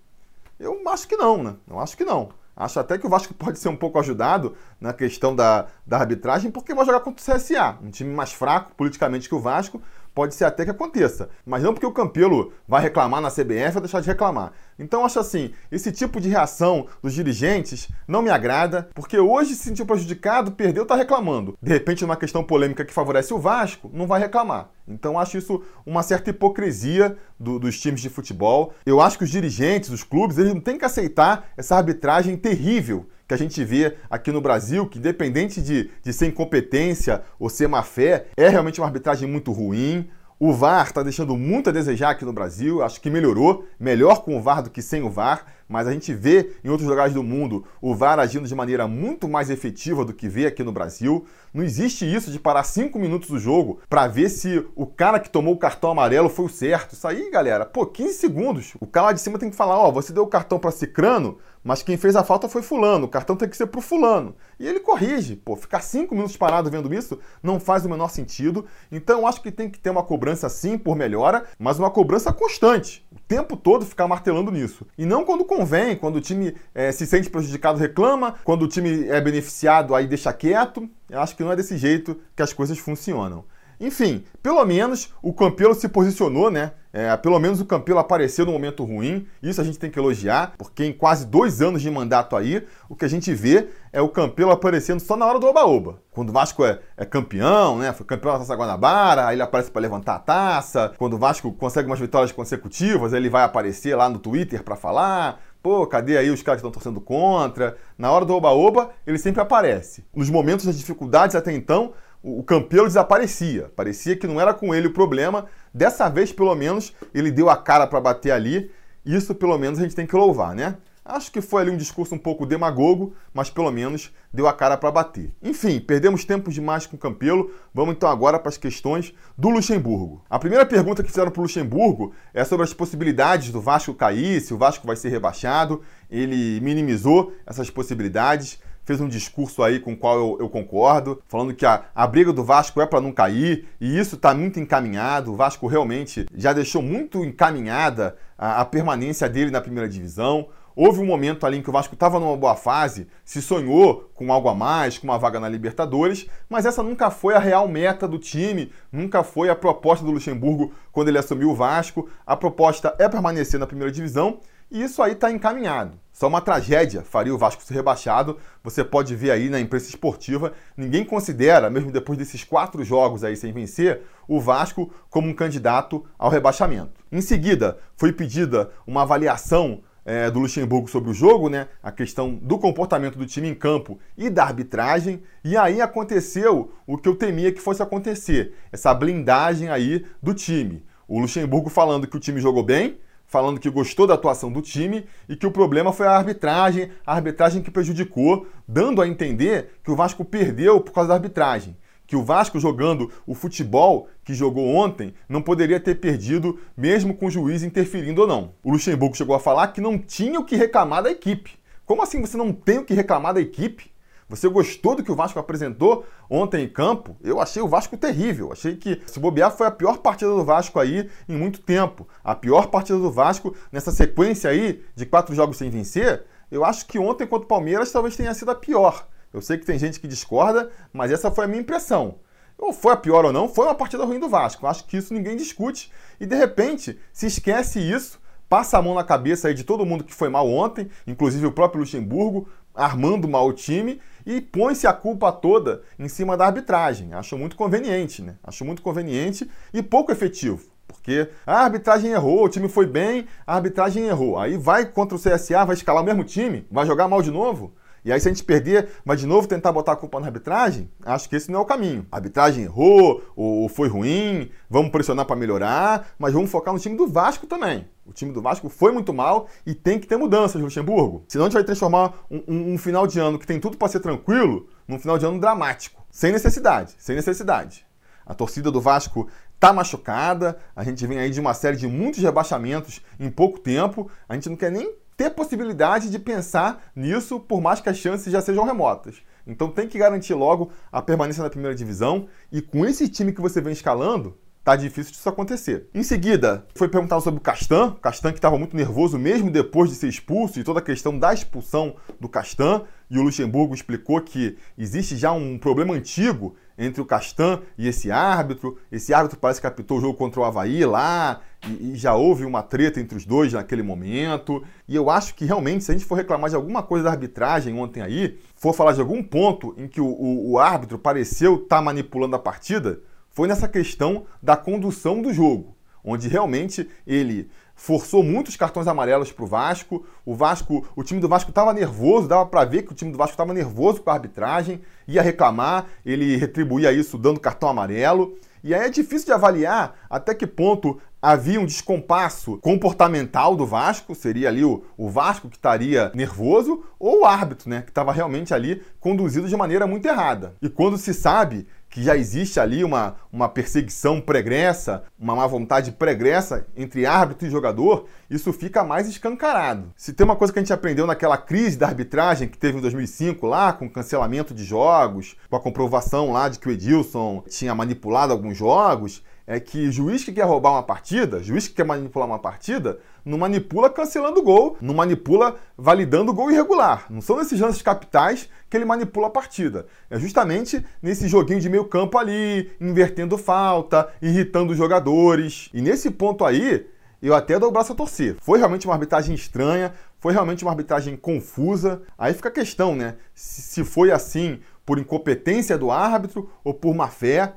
Eu 0.60 0.86
acho 0.90 1.08
que 1.08 1.16
não, 1.16 1.42
né? 1.42 1.54
Eu 1.66 1.78
acho 1.78 1.96
que 1.96 2.04
não. 2.04 2.28
Acho 2.58 2.80
até 2.80 2.98
que 2.98 3.06
o 3.06 3.08
Vasco 3.08 3.32
pode 3.34 3.58
ser 3.60 3.68
um 3.68 3.76
pouco 3.76 4.00
ajudado 4.00 4.56
na 4.80 4.92
questão 4.92 5.34
da, 5.34 5.66
da 5.86 5.98
arbitragem, 5.98 6.50
porque 6.50 6.74
vai 6.74 6.84
jogar 6.84 7.00
contra 7.00 7.22
o 7.22 7.36
CSA, 7.36 7.78
um 7.80 7.90
time 7.90 8.12
mais 8.12 8.32
fraco 8.32 8.74
politicamente 8.76 9.28
que 9.28 9.34
o 9.34 9.40
Vasco, 9.40 9.80
pode 10.18 10.34
ser 10.34 10.46
até 10.46 10.64
que 10.64 10.72
aconteça. 10.72 11.30
Mas 11.46 11.62
não 11.62 11.72
porque 11.72 11.86
o 11.86 11.92
Campelo 11.92 12.52
vai 12.66 12.82
reclamar 12.82 13.20
na 13.20 13.30
CBF 13.30 13.76
ou 13.76 13.80
deixar 13.82 14.00
de 14.00 14.08
reclamar. 14.08 14.50
Então 14.76 15.04
acho 15.04 15.20
assim, 15.20 15.52
esse 15.70 15.92
tipo 15.92 16.20
de 16.20 16.28
reação 16.28 16.88
dos 17.00 17.14
dirigentes 17.14 17.88
não 18.06 18.20
me 18.20 18.28
agrada, 18.28 18.88
porque 18.96 19.16
hoje 19.16 19.54
se 19.54 19.62
sentiu 19.62 19.86
prejudicado, 19.86 20.50
perdeu, 20.50 20.84
tá 20.84 20.96
reclamando. 20.96 21.56
De 21.62 21.72
repente, 21.72 22.02
numa 22.02 22.16
questão 22.16 22.42
polêmica 22.42 22.84
que 22.84 22.92
favorece 22.92 23.32
o 23.32 23.38
Vasco, 23.38 23.88
não 23.94 24.08
vai 24.08 24.18
reclamar. 24.18 24.70
Então 24.88 25.16
acho 25.20 25.38
isso 25.38 25.62
uma 25.86 26.02
certa 26.02 26.30
hipocrisia 26.30 27.16
do, 27.38 27.60
dos 27.60 27.78
times 27.78 28.00
de 28.00 28.08
futebol. 28.08 28.74
Eu 28.84 29.00
acho 29.00 29.18
que 29.18 29.24
os 29.24 29.30
dirigentes, 29.30 29.90
os 29.90 30.02
clubes, 30.02 30.36
eles 30.36 30.52
não 30.52 30.60
têm 30.60 30.78
que 30.78 30.84
aceitar 30.84 31.48
essa 31.56 31.76
arbitragem 31.76 32.36
terrível 32.36 33.06
que 33.28 33.34
a 33.34 33.38
gente 33.38 33.62
vê 33.62 33.94
aqui 34.08 34.32
no 34.32 34.40
Brasil, 34.40 34.86
que 34.86 34.98
independente 34.98 35.60
de, 35.60 35.90
de 36.02 36.12
ser 36.14 36.26
incompetência 36.26 37.22
ou 37.38 37.50
ser 37.50 37.68
má 37.68 37.82
fé, 37.82 38.28
é 38.34 38.48
realmente 38.48 38.80
uma 38.80 38.86
arbitragem 38.86 39.28
muito 39.28 39.52
ruim. 39.52 40.08
O 40.40 40.52
VAR 40.52 40.86
está 40.86 41.02
deixando 41.02 41.36
muito 41.36 41.68
a 41.68 41.72
desejar 41.72 42.10
aqui 42.10 42.24
no 42.24 42.32
Brasil, 42.32 42.80
acho 42.80 43.00
que 43.00 43.10
melhorou, 43.10 43.66
melhor 43.78 44.22
com 44.22 44.38
o 44.38 44.40
VAR 44.40 44.62
do 44.62 44.70
que 44.70 44.80
sem 44.80 45.02
o 45.02 45.10
VAR, 45.10 45.44
mas 45.68 45.88
a 45.88 45.92
gente 45.92 46.14
vê 46.14 46.52
em 46.64 46.68
outros 46.70 46.88
lugares 46.88 47.12
do 47.12 47.24
mundo 47.24 47.64
o 47.82 47.92
VAR 47.94 48.20
agindo 48.20 48.46
de 48.46 48.54
maneira 48.54 48.86
muito 48.86 49.28
mais 49.28 49.50
efetiva 49.50 50.04
do 50.04 50.14
que 50.14 50.28
vê 50.28 50.46
aqui 50.46 50.62
no 50.62 50.70
Brasil. 50.72 51.26
Não 51.52 51.64
existe 51.64 52.04
isso 52.04 52.30
de 52.30 52.38
parar 52.38 52.62
cinco 52.62 52.98
minutos 52.98 53.28
do 53.28 53.38
jogo 53.38 53.80
para 53.90 54.06
ver 54.06 54.28
se 54.28 54.64
o 54.74 54.86
cara 54.86 55.18
que 55.18 55.28
tomou 55.28 55.54
o 55.54 55.58
cartão 55.58 55.90
amarelo 55.90 56.28
foi 56.28 56.46
o 56.46 56.48
certo. 56.48 56.94
Isso 56.94 57.06
aí, 57.06 57.30
galera, 57.30 57.66
pô, 57.66 57.84
15 57.84 58.14
segundos. 58.14 58.74
O 58.80 58.86
cara 58.86 59.08
lá 59.08 59.12
de 59.12 59.20
cima 59.20 59.38
tem 59.38 59.50
que 59.50 59.56
falar: 59.56 59.76
ó, 59.76 59.88
oh, 59.88 59.92
você 59.92 60.12
deu 60.12 60.22
o 60.22 60.28
cartão 60.28 60.58
para 60.58 60.70
Cicrano, 60.70 61.38
mas 61.68 61.82
quem 61.82 61.98
fez 61.98 62.16
a 62.16 62.24
falta 62.24 62.48
foi 62.48 62.62
fulano, 62.62 63.04
o 63.04 63.10
cartão 63.10 63.36
tem 63.36 63.46
que 63.46 63.54
ser 63.54 63.66
pro 63.66 63.82
fulano. 63.82 64.34
E 64.58 64.66
ele 64.66 64.80
corrige, 64.80 65.36
pô, 65.36 65.54
ficar 65.54 65.82
cinco 65.82 66.14
minutos 66.14 66.34
parado 66.34 66.70
vendo 66.70 66.94
isso 66.94 67.18
não 67.42 67.60
faz 67.60 67.84
o 67.84 67.90
menor 67.90 68.08
sentido. 68.08 68.64
Então 68.90 69.26
acho 69.26 69.42
que 69.42 69.52
tem 69.52 69.68
que 69.68 69.78
ter 69.78 69.90
uma 69.90 70.02
cobrança 70.02 70.48
sim 70.48 70.78
por 70.78 70.96
melhora, 70.96 71.44
mas 71.58 71.78
uma 71.78 71.90
cobrança 71.90 72.32
constante. 72.32 73.06
O 73.12 73.20
tempo 73.28 73.54
todo 73.54 73.84
ficar 73.84 74.08
martelando 74.08 74.50
nisso. 74.50 74.86
E 74.96 75.04
não 75.04 75.26
quando 75.26 75.44
convém, 75.44 75.94
quando 75.94 76.16
o 76.16 76.22
time 76.22 76.56
é, 76.74 76.90
se 76.90 77.06
sente 77.06 77.28
prejudicado, 77.28 77.78
reclama, 77.78 78.36
quando 78.44 78.62
o 78.62 78.68
time 78.68 79.06
é 79.06 79.20
beneficiado, 79.20 79.94
aí 79.94 80.06
deixa 80.06 80.32
quieto. 80.32 80.88
Eu 81.10 81.20
acho 81.20 81.36
que 81.36 81.44
não 81.44 81.52
é 81.52 81.56
desse 81.56 81.76
jeito 81.76 82.18
que 82.34 82.42
as 82.42 82.54
coisas 82.54 82.78
funcionam. 82.78 83.44
Enfim, 83.80 84.24
pelo 84.42 84.64
menos 84.64 85.12
o 85.22 85.32
Campelo 85.32 85.74
se 85.74 85.88
posicionou, 85.88 86.50
né? 86.50 86.72
É, 86.92 87.14
pelo 87.16 87.38
menos 87.38 87.60
o 87.60 87.66
Campelo 87.66 87.98
apareceu 87.98 88.46
no 88.46 88.52
momento 88.52 88.82
ruim, 88.82 89.26
isso 89.42 89.60
a 89.60 89.64
gente 89.64 89.78
tem 89.78 89.90
que 89.90 89.98
elogiar, 89.98 90.54
porque 90.56 90.84
em 90.84 90.92
quase 90.92 91.26
dois 91.26 91.60
anos 91.60 91.82
de 91.82 91.90
mandato 91.90 92.34
aí, 92.34 92.66
o 92.88 92.96
que 92.96 93.04
a 93.04 93.08
gente 93.08 93.32
vê 93.34 93.68
é 93.92 94.00
o 94.00 94.08
Campelo 94.08 94.50
aparecendo 94.50 94.98
só 94.98 95.16
na 95.16 95.26
hora 95.26 95.38
do 95.38 95.46
oba-oba. 95.46 96.02
Quando 96.10 96.30
o 96.30 96.32
Vasco 96.32 96.64
é, 96.64 96.80
é, 96.96 97.04
campeão, 97.04 97.78
né? 97.78 97.92
Foi 97.92 98.04
campeão 98.04 98.32
da 98.32 98.38
Taça 98.40 98.54
Guanabara, 98.54 99.28
aí 99.28 99.36
ele 99.36 99.42
aparece 99.42 99.70
para 99.70 99.82
levantar 99.82 100.16
a 100.16 100.18
taça. 100.18 100.92
Quando 100.96 101.14
o 101.14 101.18
Vasco 101.18 101.52
consegue 101.52 101.86
umas 101.88 102.00
vitórias 102.00 102.32
consecutivas, 102.32 103.12
ele 103.12 103.28
vai 103.28 103.44
aparecer 103.44 103.94
lá 103.94 104.08
no 104.08 104.18
Twitter 104.18 104.64
para 104.64 104.74
falar. 104.74 105.40
Pô, 105.62 105.86
cadê 105.86 106.16
aí 106.16 106.30
os 106.30 106.42
caras 106.42 106.60
que 106.60 106.66
estão 106.66 106.70
torcendo 106.70 107.00
contra? 107.00 107.76
Na 107.96 108.10
hora 108.10 108.24
do 108.24 108.34
oba-oba, 108.34 108.90
ele 109.06 109.18
sempre 109.18 109.40
aparece. 109.40 110.04
Nos 110.14 110.30
momentos 110.30 110.64
das 110.64 110.78
dificuldades 110.78 111.36
até 111.36 111.52
então, 111.52 111.92
o 112.22 112.42
Campelo 112.42 112.86
desaparecia. 112.86 113.70
Parecia 113.74 114.16
que 114.16 114.26
não 114.26 114.40
era 114.40 114.52
com 114.52 114.74
ele 114.74 114.88
o 114.88 114.92
problema. 114.92 115.46
Dessa 115.72 116.08
vez, 116.08 116.32
pelo 116.32 116.54
menos, 116.54 116.94
ele 117.14 117.30
deu 117.30 117.48
a 117.48 117.56
cara 117.56 117.86
para 117.86 118.00
bater 118.00 118.30
ali. 118.30 118.70
Isso, 119.04 119.34
pelo 119.34 119.56
menos, 119.56 119.78
a 119.78 119.82
gente 119.82 119.94
tem 119.94 120.06
que 120.06 120.16
louvar, 120.16 120.54
né? 120.54 120.76
Acho 121.08 121.32
que 121.32 121.40
foi 121.40 121.62
ali 121.62 121.70
um 121.70 121.76
discurso 121.76 122.14
um 122.14 122.18
pouco 122.18 122.44
demagogo, 122.44 123.14
mas 123.32 123.48
pelo 123.48 123.70
menos 123.70 124.12
deu 124.30 124.46
a 124.46 124.52
cara 124.52 124.76
para 124.76 124.90
bater. 124.90 125.34
Enfim, 125.42 125.80
perdemos 125.80 126.22
tempo 126.22 126.50
demais 126.50 126.86
com 126.86 126.96
o 126.96 126.98
Campelo. 126.98 127.50
Vamos 127.72 127.94
então 127.94 128.10
agora 128.10 128.38
para 128.38 128.50
as 128.50 128.58
questões 128.58 129.14
do 129.36 129.48
Luxemburgo. 129.48 130.22
A 130.28 130.38
primeira 130.38 130.66
pergunta 130.66 131.02
que 131.02 131.08
fizeram 131.08 131.30
para 131.30 131.40
o 131.40 131.44
Luxemburgo 131.44 132.12
é 132.34 132.44
sobre 132.44 132.64
as 132.64 132.74
possibilidades 132.74 133.50
do 133.50 133.58
Vasco 133.58 133.94
cair, 133.94 134.38
se 134.42 134.52
o 134.52 134.58
Vasco 134.58 134.86
vai 134.86 134.96
ser 134.96 135.08
rebaixado. 135.08 135.80
Ele 136.10 136.60
minimizou 136.60 137.32
essas 137.46 137.70
possibilidades 137.70 138.60
fez 138.88 139.02
um 139.02 139.06
discurso 139.06 139.62
aí 139.62 139.78
com 139.78 139.92
o 139.92 139.96
qual 139.96 140.16
eu, 140.16 140.38
eu 140.40 140.48
concordo, 140.48 141.22
falando 141.28 141.52
que 141.52 141.66
a, 141.66 141.84
a 141.94 142.06
briga 142.06 142.32
do 142.32 142.42
Vasco 142.42 142.80
é 142.80 142.86
para 142.86 143.02
não 143.02 143.12
cair, 143.12 143.68
e 143.78 143.98
isso 143.98 144.14
está 144.14 144.32
muito 144.32 144.58
encaminhado. 144.58 145.30
O 145.30 145.36
Vasco 145.36 145.66
realmente 145.66 146.24
já 146.34 146.54
deixou 146.54 146.80
muito 146.80 147.22
encaminhada 147.22 148.16
a, 148.38 148.62
a 148.62 148.64
permanência 148.64 149.28
dele 149.28 149.50
na 149.50 149.60
primeira 149.60 149.86
divisão. 149.86 150.48
Houve 150.74 151.00
um 151.00 151.04
momento 151.04 151.44
ali 151.44 151.58
em 151.58 151.62
que 151.62 151.68
o 151.68 151.72
Vasco 151.72 151.92
estava 151.92 152.18
numa 152.18 152.34
boa 152.34 152.56
fase, 152.56 153.08
se 153.26 153.42
sonhou 153.42 154.10
com 154.14 154.32
algo 154.32 154.48
a 154.48 154.54
mais, 154.54 154.96
com 154.96 155.06
uma 155.06 155.18
vaga 155.18 155.38
na 155.38 155.50
Libertadores, 155.50 156.26
mas 156.48 156.64
essa 156.64 156.82
nunca 156.82 157.10
foi 157.10 157.34
a 157.34 157.38
real 157.38 157.68
meta 157.68 158.08
do 158.08 158.18
time, 158.18 158.72
nunca 158.90 159.22
foi 159.22 159.50
a 159.50 159.56
proposta 159.56 160.02
do 160.02 160.12
Luxemburgo 160.12 160.72
quando 160.90 161.08
ele 161.08 161.18
assumiu 161.18 161.50
o 161.50 161.54
Vasco. 161.54 162.08
A 162.26 162.34
proposta 162.34 162.94
é 162.98 163.06
permanecer 163.06 163.60
na 163.60 163.66
primeira 163.66 163.92
divisão 163.92 164.38
e 164.70 164.82
isso 164.82 165.02
aí 165.02 165.12
está 165.12 165.30
encaminhado. 165.30 165.98
Só 166.18 166.26
uma 166.26 166.40
tragédia 166.40 167.04
faria 167.04 167.32
o 167.32 167.38
Vasco 167.38 167.62
ser 167.62 167.74
rebaixado. 167.74 168.38
Você 168.64 168.82
pode 168.82 169.14
ver 169.14 169.30
aí 169.30 169.48
na 169.48 169.60
imprensa 169.60 169.88
esportiva, 169.88 170.52
ninguém 170.76 171.04
considera, 171.04 171.70
mesmo 171.70 171.92
depois 171.92 172.18
desses 172.18 172.42
quatro 172.42 172.82
jogos 172.82 173.22
aí 173.22 173.36
sem 173.36 173.52
vencer, 173.52 174.00
o 174.26 174.40
Vasco 174.40 174.92
como 175.08 175.28
um 175.28 175.32
candidato 175.32 176.04
ao 176.18 176.28
rebaixamento. 176.28 176.90
Em 177.12 177.20
seguida, 177.20 177.78
foi 177.96 178.12
pedida 178.12 178.68
uma 178.84 179.02
avaliação 179.02 179.80
é, 180.04 180.28
do 180.28 180.40
Luxemburgo 180.40 180.88
sobre 180.88 181.08
o 181.08 181.14
jogo, 181.14 181.48
né? 181.48 181.68
A 181.80 181.92
questão 181.92 182.34
do 182.34 182.58
comportamento 182.58 183.16
do 183.16 183.24
time 183.24 183.46
em 183.46 183.54
campo 183.54 183.96
e 184.16 184.28
da 184.28 184.42
arbitragem. 184.42 185.22
E 185.44 185.56
aí 185.56 185.80
aconteceu 185.80 186.72
o 186.84 186.98
que 186.98 187.08
eu 187.08 187.14
temia 187.14 187.52
que 187.52 187.60
fosse 187.60 187.80
acontecer: 187.80 188.56
essa 188.72 188.92
blindagem 188.92 189.68
aí 189.68 190.04
do 190.20 190.34
time. 190.34 190.84
O 191.06 191.20
Luxemburgo 191.20 191.70
falando 191.70 192.08
que 192.08 192.16
o 192.16 192.20
time 192.20 192.40
jogou 192.40 192.64
bem, 192.64 192.98
falando 193.28 193.60
que 193.60 193.70
gostou 193.70 194.06
da 194.06 194.14
atuação 194.14 194.50
do 194.50 194.62
time 194.62 195.06
e 195.28 195.36
que 195.36 195.46
o 195.46 195.50
problema 195.50 195.92
foi 195.92 196.06
a 196.06 196.16
arbitragem, 196.16 196.90
a 197.06 197.14
arbitragem 197.14 197.62
que 197.62 197.70
prejudicou, 197.70 198.46
dando 198.66 199.00
a 199.00 199.06
entender 199.06 199.78
que 199.84 199.90
o 199.90 199.94
Vasco 199.94 200.24
perdeu 200.24 200.80
por 200.80 200.92
causa 200.92 201.08
da 201.08 201.14
arbitragem. 201.14 201.76
Que 202.06 202.16
o 202.16 202.24
Vasco 202.24 202.58
jogando 202.58 203.12
o 203.26 203.34
futebol 203.34 204.08
que 204.24 204.32
jogou 204.32 204.74
ontem 204.74 205.12
não 205.28 205.42
poderia 205.42 205.78
ter 205.78 205.96
perdido, 205.96 206.58
mesmo 206.74 207.14
com 207.14 207.26
o 207.26 207.30
juiz 207.30 207.62
interferindo 207.62 208.22
ou 208.22 208.26
não. 208.26 208.54
O 208.64 208.72
Luxemburgo 208.72 209.14
chegou 209.14 209.36
a 209.36 209.40
falar 209.40 209.68
que 209.68 209.80
não 209.80 209.98
tinha 209.98 210.40
o 210.40 210.44
que 210.44 210.56
reclamar 210.56 211.02
da 211.02 211.10
equipe. 211.10 211.58
Como 211.84 212.02
assim 212.02 212.22
você 212.22 212.36
não 212.38 212.50
tem 212.50 212.78
o 212.78 212.84
que 212.84 212.94
reclamar 212.94 213.34
da 213.34 213.42
equipe? 213.42 213.92
Você 214.28 214.46
gostou 214.46 214.94
do 214.94 215.02
que 215.02 215.10
o 215.10 215.14
Vasco 215.14 215.38
apresentou 215.38 216.04
ontem 216.28 216.64
em 216.64 216.68
campo? 216.68 217.16
Eu 217.22 217.40
achei 217.40 217.62
o 217.62 217.68
Vasco 217.68 217.96
terrível. 217.96 218.52
Achei 218.52 218.76
que, 218.76 219.00
se 219.06 219.18
bobear, 219.18 219.50
foi 219.50 219.66
a 219.66 219.70
pior 219.70 219.98
partida 219.98 220.30
do 220.30 220.44
Vasco 220.44 220.78
aí 220.78 221.08
em 221.26 221.34
muito 221.34 221.62
tempo. 221.62 222.06
A 222.22 222.34
pior 222.34 222.66
partida 222.66 222.98
do 222.98 223.10
Vasco 223.10 223.56
nessa 223.72 223.90
sequência 223.90 224.50
aí 224.50 224.84
de 224.94 225.06
quatro 225.06 225.34
jogos 225.34 225.56
sem 225.56 225.70
vencer. 225.70 226.24
Eu 226.50 226.62
acho 226.62 226.86
que 226.86 226.98
ontem 226.98 227.26
contra 227.26 227.46
o 227.46 227.48
Palmeiras 227.48 227.90
talvez 227.90 228.16
tenha 228.16 228.34
sido 228.34 228.50
a 228.50 228.54
pior. 228.54 229.08
Eu 229.32 229.40
sei 229.40 229.56
que 229.56 229.64
tem 229.64 229.78
gente 229.78 229.98
que 229.98 230.06
discorda, 230.06 230.70
mas 230.92 231.10
essa 231.10 231.30
foi 231.30 231.46
a 231.46 231.48
minha 231.48 231.62
impressão. 231.62 232.16
Ou 232.58 232.72
foi 232.72 232.92
a 232.92 232.96
pior 232.96 233.24
ou 233.24 233.32
não, 233.32 233.48
foi 233.48 233.64
uma 233.64 233.74
partida 233.74 234.04
ruim 234.04 234.18
do 234.18 234.28
Vasco. 234.28 234.66
Acho 234.66 234.84
que 234.84 234.98
isso 234.98 235.14
ninguém 235.14 235.36
discute. 235.36 235.90
E 236.20 236.26
de 236.26 236.36
repente 236.36 236.98
se 237.12 237.26
esquece 237.26 237.80
isso, 237.80 238.20
passa 238.48 238.78
a 238.78 238.82
mão 238.82 238.94
na 238.94 239.04
cabeça 239.04 239.48
aí 239.48 239.54
de 239.54 239.62
todo 239.62 239.86
mundo 239.86 240.02
que 240.02 240.14
foi 240.14 240.28
mal 240.28 240.48
ontem, 240.48 240.88
inclusive 241.06 241.46
o 241.46 241.52
próprio 241.52 241.80
Luxemburgo, 241.80 242.48
armando 242.78 243.28
mal 243.28 243.46
o 243.48 243.52
time 243.52 244.00
e 244.24 244.40
põe-se 244.40 244.86
a 244.86 244.92
culpa 244.92 245.32
toda 245.32 245.82
em 245.98 246.08
cima 246.08 246.36
da 246.36 246.46
arbitragem. 246.46 247.12
Acho 247.12 247.36
muito 247.36 247.56
conveniente, 247.56 248.22
né? 248.22 248.36
Acho 248.42 248.64
muito 248.64 248.82
conveniente 248.82 249.50
e 249.74 249.82
pouco 249.82 250.12
efetivo. 250.12 250.70
Porque 250.86 251.28
a 251.46 251.64
arbitragem 251.64 252.12
errou, 252.12 252.44
o 252.44 252.48
time 252.48 252.68
foi 252.68 252.86
bem, 252.86 253.26
a 253.46 253.56
arbitragem 253.56 254.04
errou. 254.04 254.38
Aí 254.38 254.56
vai 254.56 254.86
contra 254.86 255.16
o 255.16 255.20
CSA, 255.20 255.64
vai 255.64 255.74
escalar 255.74 256.02
o 256.02 256.06
mesmo 256.06 256.24
time, 256.24 256.66
vai 256.70 256.86
jogar 256.86 257.08
mal 257.08 257.20
de 257.20 257.30
novo. 257.30 257.74
E 258.04 258.12
aí, 258.12 258.20
se 258.20 258.28
a 258.28 258.32
gente 258.32 258.44
perder, 258.44 258.88
mas 259.04 259.20
de 259.20 259.26
novo 259.26 259.48
tentar 259.48 259.72
botar 259.72 259.92
a 259.92 259.96
culpa 259.96 260.20
na 260.20 260.26
arbitragem, 260.26 260.88
acho 261.04 261.28
que 261.28 261.36
esse 261.36 261.50
não 261.50 261.58
é 261.58 261.62
o 261.62 261.66
caminho. 261.66 262.06
A 262.10 262.16
arbitragem 262.16 262.64
errou, 262.64 263.22
ou 263.36 263.68
foi 263.68 263.88
ruim, 263.88 264.50
vamos 264.70 264.90
pressionar 264.90 265.26
para 265.26 265.36
melhorar, 265.36 266.08
mas 266.18 266.32
vamos 266.32 266.50
focar 266.50 266.72
no 266.72 266.80
time 266.80 266.96
do 266.96 267.06
Vasco 267.06 267.46
também. 267.46 267.86
O 268.08 268.12
time 268.12 268.32
do 268.32 268.40
Vasco 268.40 268.70
foi 268.70 268.90
muito 268.90 269.12
mal 269.12 269.48
e 269.66 269.74
tem 269.74 269.98
que 269.98 270.06
ter 270.06 270.16
mudanças, 270.16 270.60
Luxemburgo. 270.60 271.24
Senão 271.28 271.44
a 271.44 271.48
gente 271.48 271.54
vai 271.54 271.64
transformar 271.64 272.14
um, 272.30 272.42
um, 272.48 272.72
um 272.72 272.78
final 272.78 273.06
de 273.06 273.20
ano 273.20 273.38
que 273.38 273.46
tem 273.46 273.60
tudo 273.60 273.76
para 273.76 273.86
ser 273.86 274.00
tranquilo 274.00 274.66
num 274.88 274.98
final 274.98 275.18
de 275.18 275.26
ano 275.26 275.38
dramático. 275.38 276.02
Sem 276.10 276.32
necessidade, 276.32 276.94
sem 276.98 277.14
necessidade. 277.14 277.86
A 278.24 278.32
torcida 278.32 278.70
do 278.70 278.80
Vasco 278.80 279.28
tá 279.60 279.74
machucada, 279.74 280.58
a 280.74 280.82
gente 280.82 281.06
vem 281.06 281.18
aí 281.18 281.28
de 281.28 281.38
uma 281.38 281.52
série 281.52 281.76
de 281.76 281.86
muitos 281.86 282.22
rebaixamentos 282.22 283.02
em 283.20 283.30
pouco 283.30 283.58
tempo, 283.58 284.10
a 284.26 284.34
gente 284.34 284.48
não 284.48 284.56
quer 284.56 284.72
nem 284.72 284.94
ter 285.14 285.30
possibilidade 285.30 286.08
de 286.08 286.18
pensar 286.18 286.90
nisso, 286.96 287.38
por 287.38 287.60
mais 287.60 287.80
que 287.80 287.90
as 287.90 287.98
chances 287.98 288.32
já 288.32 288.40
sejam 288.40 288.64
remotas. 288.64 289.16
Então 289.46 289.70
tem 289.70 289.86
que 289.86 289.98
garantir 289.98 290.32
logo 290.32 290.70
a 290.90 291.02
permanência 291.02 291.42
na 291.42 291.50
primeira 291.50 291.74
divisão 291.74 292.26
e 292.50 292.62
com 292.62 292.86
esse 292.86 293.06
time 293.08 293.32
que 293.32 293.40
você 293.40 293.60
vem 293.60 293.72
escalando, 293.72 294.38
tá 294.64 294.76
difícil 294.76 295.12
disso 295.12 295.28
acontecer. 295.28 295.88
Em 295.94 296.02
seguida, 296.02 296.66
foi 296.74 296.88
perguntado 296.88 297.22
sobre 297.22 297.38
o 297.38 297.42
Castan, 297.42 297.96
Castan 298.02 298.32
que 298.32 298.38
estava 298.38 298.58
muito 298.58 298.76
nervoso 298.76 299.18
mesmo 299.18 299.50
depois 299.50 299.90
de 299.90 299.96
ser 299.96 300.08
expulso 300.08 300.60
e 300.60 300.64
toda 300.64 300.80
a 300.80 300.82
questão 300.82 301.18
da 301.18 301.32
expulsão 301.32 301.96
do 302.20 302.28
Castan, 302.28 302.82
e 303.10 303.18
o 303.18 303.22
Luxemburgo 303.22 303.74
explicou 303.74 304.20
que 304.20 304.58
existe 304.76 305.16
já 305.16 305.32
um 305.32 305.58
problema 305.58 305.94
antigo 305.94 306.54
entre 306.76 307.00
o 307.00 307.06
Castan 307.06 307.60
e 307.76 307.88
esse 307.88 308.10
árbitro. 308.10 308.78
Esse 308.92 309.14
árbitro 309.14 309.38
parece 309.38 309.60
que 309.60 309.66
apitou 309.66 309.98
o 309.98 310.00
jogo 310.00 310.14
contra 310.14 310.40
o 310.40 310.44
Havaí 310.44 310.84
lá, 310.84 311.40
e, 311.66 311.92
e, 311.92 311.96
já 311.96 312.14
houve 312.14 312.44
uma 312.44 312.62
treta 312.62 313.00
entre 313.00 313.16
os 313.16 313.24
dois 313.24 313.52
naquele 313.52 313.82
momento. 313.82 314.62
E 314.86 314.94
eu 314.94 315.10
acho 315.10 315.34
que 315.34 315.44
realmente, 315.44 315.84
se 315.84 315.90
a 315.90 315.94
gente 315.94 316.06
for 316.06 316.14
reclamar 316.14 316.50
de 316.50 316.56
alguma 316.56 316.82
coisa 316.82 317.04
da 317.04 317.10
arbitragem 317.10 317.74
ontem 317.76 318.00
aí, 318.00 318.38
for 318.54 318.72
falar 318.72 318.92
de 318.92 319.00
algum 319.00 319.22
ponto 319.22 319.74
em 319.76 319.88
que 319.88 320.00
o, 320.00 320.06
o, 320.06 320.52
o 320.52 320.58
árbitro 320.58 320.98
pareceu 320.98 321.56
estar 321.56 321.76
tá 321.76 321.82
manipulando 321.82 322.36
a 322.36 322.38
partida, 322.38 323.00
foi 323.38 323.46
nessa 323.46 323.68
questão 323.68 324.24
da 324.42 324.56
condução 324.56 325.22
do 325.22 325.32
jogo, 325.32 325.76
onde 326.02 326.26
realmente 326.26 326.88
ele 327.06 327.48
forçou 327.72 328.20
muitos 328.20 328.56
cartões 328.56 328.88
amarelos 328.88 329.30
para 329.30 329.44
o 329.44 329.46
Vasco. 329.46 330.04
O 330.26 330.34
Vasco, 330.34 330.84
o 330.96 331.04
time 331.04 331.20
do 331.20 331.28
Vasco 331.28 331.50
estava 331.50 331.72
nervoso, 331.72 332.26
dava 332.26 332.44
para 332.44 332.64
ver 332.64 332.82
que 332.82 332.90
o 332.90 332.94
time 332.96 333.12
do 333.12 333.16
Vasco 333.16 333.34
estava 333.34 333.54
nervoso 333.54 334.02
com 334.02 334.10
a 334.10 334.14
arbitragem, 334.14 334.80
ia 335.06 335.22
reclamar, 335.22 335.86
ele 336.04 336.36
retribuía 336.36 336.90
isso 336.90 337.16
dando 337.16 337.38
cartão 337.38 337.68
amarelo. 337.68 338.36
E 338.64 338.74
aí 338.74 338.86
é 338.86 338.90
difícil 338.90 339.26
de 339.26 339.32
avaliar 339.32 339.94
até 340.10 340.34
que 340.34 340.44
ponto 340.44 341.00
havia 341.22 341.60
um 341.60 341.66
descompasso 341.66 342.58
comportamental 342.58 343.54
do 343.54 343.66
Vasco, 343.66 344.14
seria 344.14 344.48
ali 344.48 344.64
o, 344.64 344.82
o 344.96 345.08
Vasco 345.08 345.48
que 345.48 345.56
estaria 345.56 346.10
nervoso, 346.14 346.84
ou 346.98 347.20
o 347.20 347.24
árbitro, 347.24 347.68
né, 347.68 347.82
que 347.82 347.90
estava 347.90 348.12
realmente 348.12 348.54
ali 348.54 348.82
conduzido 349.00 349.48
de 349.48 349.56
maneira 349.56 349.86
muito 349.86 350.06
errada. 350.06 350.54
E 350.62 350.68
quando 350.68 350.96
se 350.96 351.12
sabe 351.12 351.66
que 351.90 352.02
já 352.02 352.16
existe 352.16 352.60
ali 352.60 352.84
uma, 352.84 353.16
uma 353.32 353.48
perseguição 353.48 354.20
pregressa, 354.20 355.04
uma 355.18 355.34
má 355.34 355.46
vontade 355.46 355.92
pregressa 355.92 356.66
entre 356.76 357.06
árbitro 357.06 357.46
e 357.46 357.50
jogador, 357.50 358.06
isso 358.28 358.52
fica 358.52 358.84
mais 358.84 359.08
escancarado. 359.08 359.92
Se 359.96 360.12
tem 360.12 360.24
uma 360.24 360.36
coisa 360.36 360.52
que 360.52 360.58
a 360.58 360.62
gente 360.62 360.72
aprendeu 360.72 361.06
naquela 361.06 361.38
crise 361.38 361.78
da 361.78 361.86
arbitragem 361.86 362.48
que 362.48 362.58
teve 362.58 362.78
em 362.78 362.80
2005 362.82 363.46
lá, 363.46 363.72
com 363.72 363.88
cancelamento 363.88 364.54
de 364.54 364.64
jogos, 364.64 365.36
com 365.48 365.56
a 365.56 365.60
comprovação 365.60 366.32
lá 366.32 366.48
de 366.48 366.58
que 366.58 366.68
o 366.68 366.72
Edilson 366.72 367.42
tinha 367.48 367.74
manipulado 367.74 368.32
alguns 368.32 368.56
jogos, 368.56 369.22
é 369.46 369.58
que 369.58 369.90
juiz 369.90 370.22
que 370.22 370.30
quer 370.30 370.44
roubar 370.44 370.72
uma 370.72 370.82
partida, 370.82 371.42
juiz 371.42 371.66
que 371.66 371.74
quer 371.74 371.84
manipular 371.84 372.28
uma 372.28 372.38
partida, 372.38 372.98
não 373.28 373.36
manipula 373.36 373.90
cancelando 373.90 374.40
o 374.40 374.42
gol, 374.42 374.78
não 374.80 374.94
manipula 374.94 375.56
validando 375.76 376.32
o 376.32 376.34
gol 376.34 376.50
irregular. 376.50 377.06
Não 377.10 377.20
são 377.20 377.36
nesses 377.36 377.60
lances 377.60 377.82
capitais 377.82 378.48
que 378.70 378.76
ele 378.76 378.86
manipula 378.86 379.26
a 379.26 379.30
partida. 379.30 379.86
É 380.08 380.18
justamente 380.18 380.82
nesse 381.02 381.28
joguinho 381.28 381.60
de 381.60 381.68
meio 381.68 381.84
campo 381.84 382.16
ali, 382.16 382.70
invertendo 382.80 383.36
falta, 383.36 384.08
irritando 384.22 384.72
os 384.72 384.78
jogadores. 384.78 385.68
E 385.74 385.82
nesse 385.82 386.10
ponto 386.10 386.42
aí, 386.42 386.86
eu 387.20 387.34
até 387.34 387.58
dou 387.58 387.68
o 387.68 387.72
braço 387.72 387.92
a 387.92 387.96
torcer. 387.96 388.36
Foi 388.40 388.58
realmente 388.58 388.86
uma 388.86 388.94
arbitragem 388.94 389.34
estranha, 389.34 389.92
foi 390.18 390.32
realmente 390.32 390.64
uma 390.64 390.70
arbitragem 390.70 391.14
confusa. 391.14 392.00
Aí 392.16 392.32
fica 392.32 392.48
a 392.48 392.52
questão, 392.52 392.96
né? 392.96 393.16
Se 393.34 393.84
foi 393.84 394.10
assim 394.10 394.58
por 394.86 394.98
incompetência 394.98 395.76
do 395.76 395.90
árbitro 395.90 396.50
ou 396.64 396.72
por 396.72 396.94
má 396.94 397.08
fé 397.08 397.52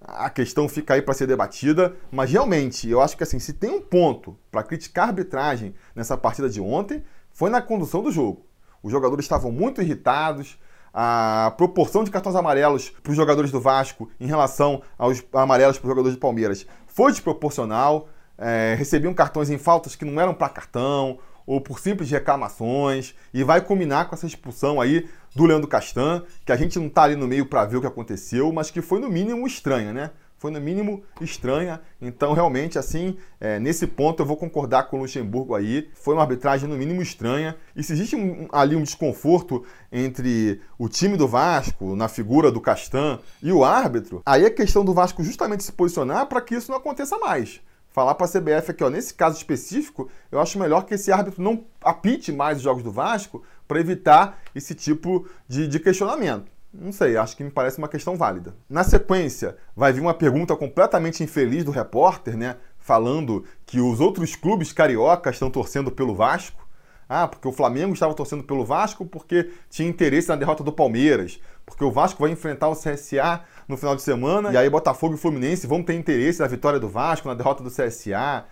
a 0.00 0.30
questão 0.30 0.68
fica 0.68 0.94
aí 0.94 1.02
para 1.02 1.14
ser 1.14 1.26
debatida, 1.26 1.96
mas 2.10 2.30
realmente 2.30 2.88
eu 2.88 3.00
acho 3.00 3.16
que 3.16 3.22
assim, 3.22 3.38
se 3.38 3.52
tem 3.52 3.70
um 3.70 3.80
ponto 3.80 4.36
para 4.50 4.62
criticar 4.62 5.06
a 5.06 5.08
arbitragem 5.08 5.74
nessa 5.94 6.16
partida 6.16 6.48
de 6.48 6.60
ontem, 6.60 7.02
foi 7.32 7.50
na 7.50 7.62
condução 7.62 8.02
do 8.02 8.10
jogo. 8.10 8.46
Os 8.82 8.92
jogadores 8.92 9.24
estavam 9.24 9.50
muito 9.50 9.82
irritados, 9.82 10.58
a 10.92 11.52
proporção 11.56 12.04
de 12.04 12.10
cartões 12.10 12.34
amarelos 12.34 12.88
para 12.88 13.10
os 13.10 13.16
jogadores 13.16 13.50
do 13.50 13.60
Vasco 13.60 14.08
em 14.18 14.26
relação 14.26 14.82
aos 14.96 15.22
amarelos 15.32 15.78
para 15.78 15.86
os 15.86 15.90
jogadores 15.90 16.16
do 16.16 16.20
Palmeiras 16.20 16.66
foi 16.86 17.12
desproporcional. 17.12 18.08
É, 18.38 18.74
recebiam 18.78 19.12
cartões 19.14 19.48
em 19.48 19.58
faltas 19.58 19.96
que 19.96 20.04
não 20.04 20.20
eram 20.20 20.34
para 20.34 20.48
cartão 20.50 21.18
ou 21.46 21.60
por 21.60 21.78
simples 21.78 22.10
reclamações 22.10 23.14
e 23.32 23.44
vai 23.44 23.60
culminar 23.60 24.08
com 24.08 24.14
essa 24.14 24.26
expulsão 24.26 24.80
aí 24.80 25.08
do 25.34 25.44
Leandro 25.44 25.68
Castan, 25.68 26.24
que 26.44 26.52
a 26.52 26.56
gente 26.56 26.78
não 26.78 26.86
está 26.86 27.04
ali 27.04 27.14
no 27.14 27.28
meio 27.28 27.46
para 27.46 27.64
ver 27.64 27.76
o 27.76 27.80
que 27.80 27.86
aconteceu, 27.86 28.52
mas 28.52 28.70
que 28.70 28.82
foi 28.82 28.98
no 28.98 29.08
mínimo 29.08 29.46
estranha, 29.46 29.92
né? 29.92 30.10
Foi 30.38 30.50
no 30.50 30.60
mínimo 30.60 31.02
estranha. 31.20 31.80
Então, 32.00 32.34
realmente, 32.34 32.78
assim, 32.78 33.16
é, 33.40 33.58
nesse 33.58 33.86
ponto 33.86 34.20
eu 34.20 34.26
vou 34.26 34.36
concordar 34.36 34.84
com 34.84 34.98
o 34.98 35.00
Luxemburgo 35.00 35.54
aí. 35.54 35.88
Foi 35.94 36.14
uma 36.14 36.22
arbitragem 36.22 36.68
no 36.68 36.76
mínimo 36.76 37.00
estranha. 37.00 37.56
E 37.74 37.82
se 37.82 37.94
existe 37.94 38.16
um, 38.16 38.46
ali 38.52 38.76
um 38.76 38.82
desconforto 38.82 39.64
entre 39.90 40.60
o 40.78 40.90
time 40.90 41.16
do 41.16 41.26
Vasco, 41.26 41.96
na 41.96 42.06
figura 42.06 42.52
do 42.52 42.60
Castan, 42.60 43.18
e 43.42 43.50
o 43.50 43.64
árbitro, 43.64 44.22
aí 44.26 44.44
é 44.44 44.50
questão 44.50 44.84
do 44.84 44.92
Vasco 44.92 45.24
justamente 45.24 45.64
se 45.64 45.72
posicionar 45.72 46.26
para 46.26 46.42
que 46.42 46.54
isso 46.54 46.70
não 46.70 46.78
aconteça 46.78 47.18
mais 47.18 47.60
falar 47.96 48.14
para 48.14 48.26
a 48.26 48.28
CBF 48.28 48.72
aqui, 48.72 48.84
ó, 48.84 48.90
nesse 48.90 49.14
caso 49.14 49.38
específico, 49.38 50.10
eu 50.30 50.38
acho 50.38 50.58
melhor 50.58 50.84
que 50.84 50.92
esse 50.92 51.10
árbitro 51.10 51.42
não 51.42 51.64
apite 51.80 52.30
mais 52.30 52.58
os 52.58 52.62
jogos 52.62 52.82
do 52.82 52.92
Vasco 52.92 53.42
para 53.66 53.80
evitar 53.80 54.38
esse 54.54 54.74
tipo 54.74 55.26
de, 55.48 55.66
de 55.66 55.80
questionamento. 55.80 56.52
Não 56.70 56.92
sei, 56.92 57.16
acho 57.16 57.34
que 57.34 57.42
me 57.42 57.50
parece 57.50 57.78
uma 57.78 57.88
questão 57.88 58.14
válida. 58.14 58.54
Na 58.68 58.84
sequência, 58.84 59.56
vai 59.74 59.94
vir 59.94 60.02
uma 60.02 60.12
pergunta 60.12 60.54
completamente 60.54 61.22
infeliz 61.22 61.64
do 61.64 61.70
repórter, 61.70 62.36
né? 62.36 62.56
Falando 62.78 63.46
que 63.64 63.80
os 63.80 63.98
outros 63.98 64.36
clubes 64.36 64.74
cariocas 64.74 65.36
estão 65.36 65.50
torcendo 65.50 65.90
pelo 65.90 66.14
Vasco. 66.14 66.68
Ah, 67.08 67.26
porque 67.26 67.48
o 67.48 67.52
Flamengo 67.52 67.94
estava 67.94 68.12
torcendo 68.12 68.44
pelo 68.44 68.62
Vasco 68.62 69.06
porque 69.06 69.50
tinha 69.70 69.88
interesse 69.88 70.28
na 70.28 70.36
derrota 70.36 70.62
do 70.62 70.70
Palmeiras. 70.70 71.40
Porque 71.66 71.84
o 71.84 71.90
Vasco 71.90 72.22
vai 72.22 72.30
enfrentar 72.30 72.68
o 72.68 72.76
CSA 72.76 73.42
no 73.66 73.76
final 73.76 73.96
de 73.96 74.02
semana 74.02 74.52
e 74.52 74.56
aí 74.56 74.70
Botafogo 74.70 75.14
e 75.14 75.18
Fluminense 75.18 75.66
vão 75.66 75.82
ter 75.82 75.94
interesse 75.94 76.40
na 76.40 76.46
vitória 76.46 76.78
do 76.78 76.88
Vasco, 76.88 77.28
na 77.28 77.34
derrota 77.34 77.62
do 77.62 77.70
CSA. 77.70 78.44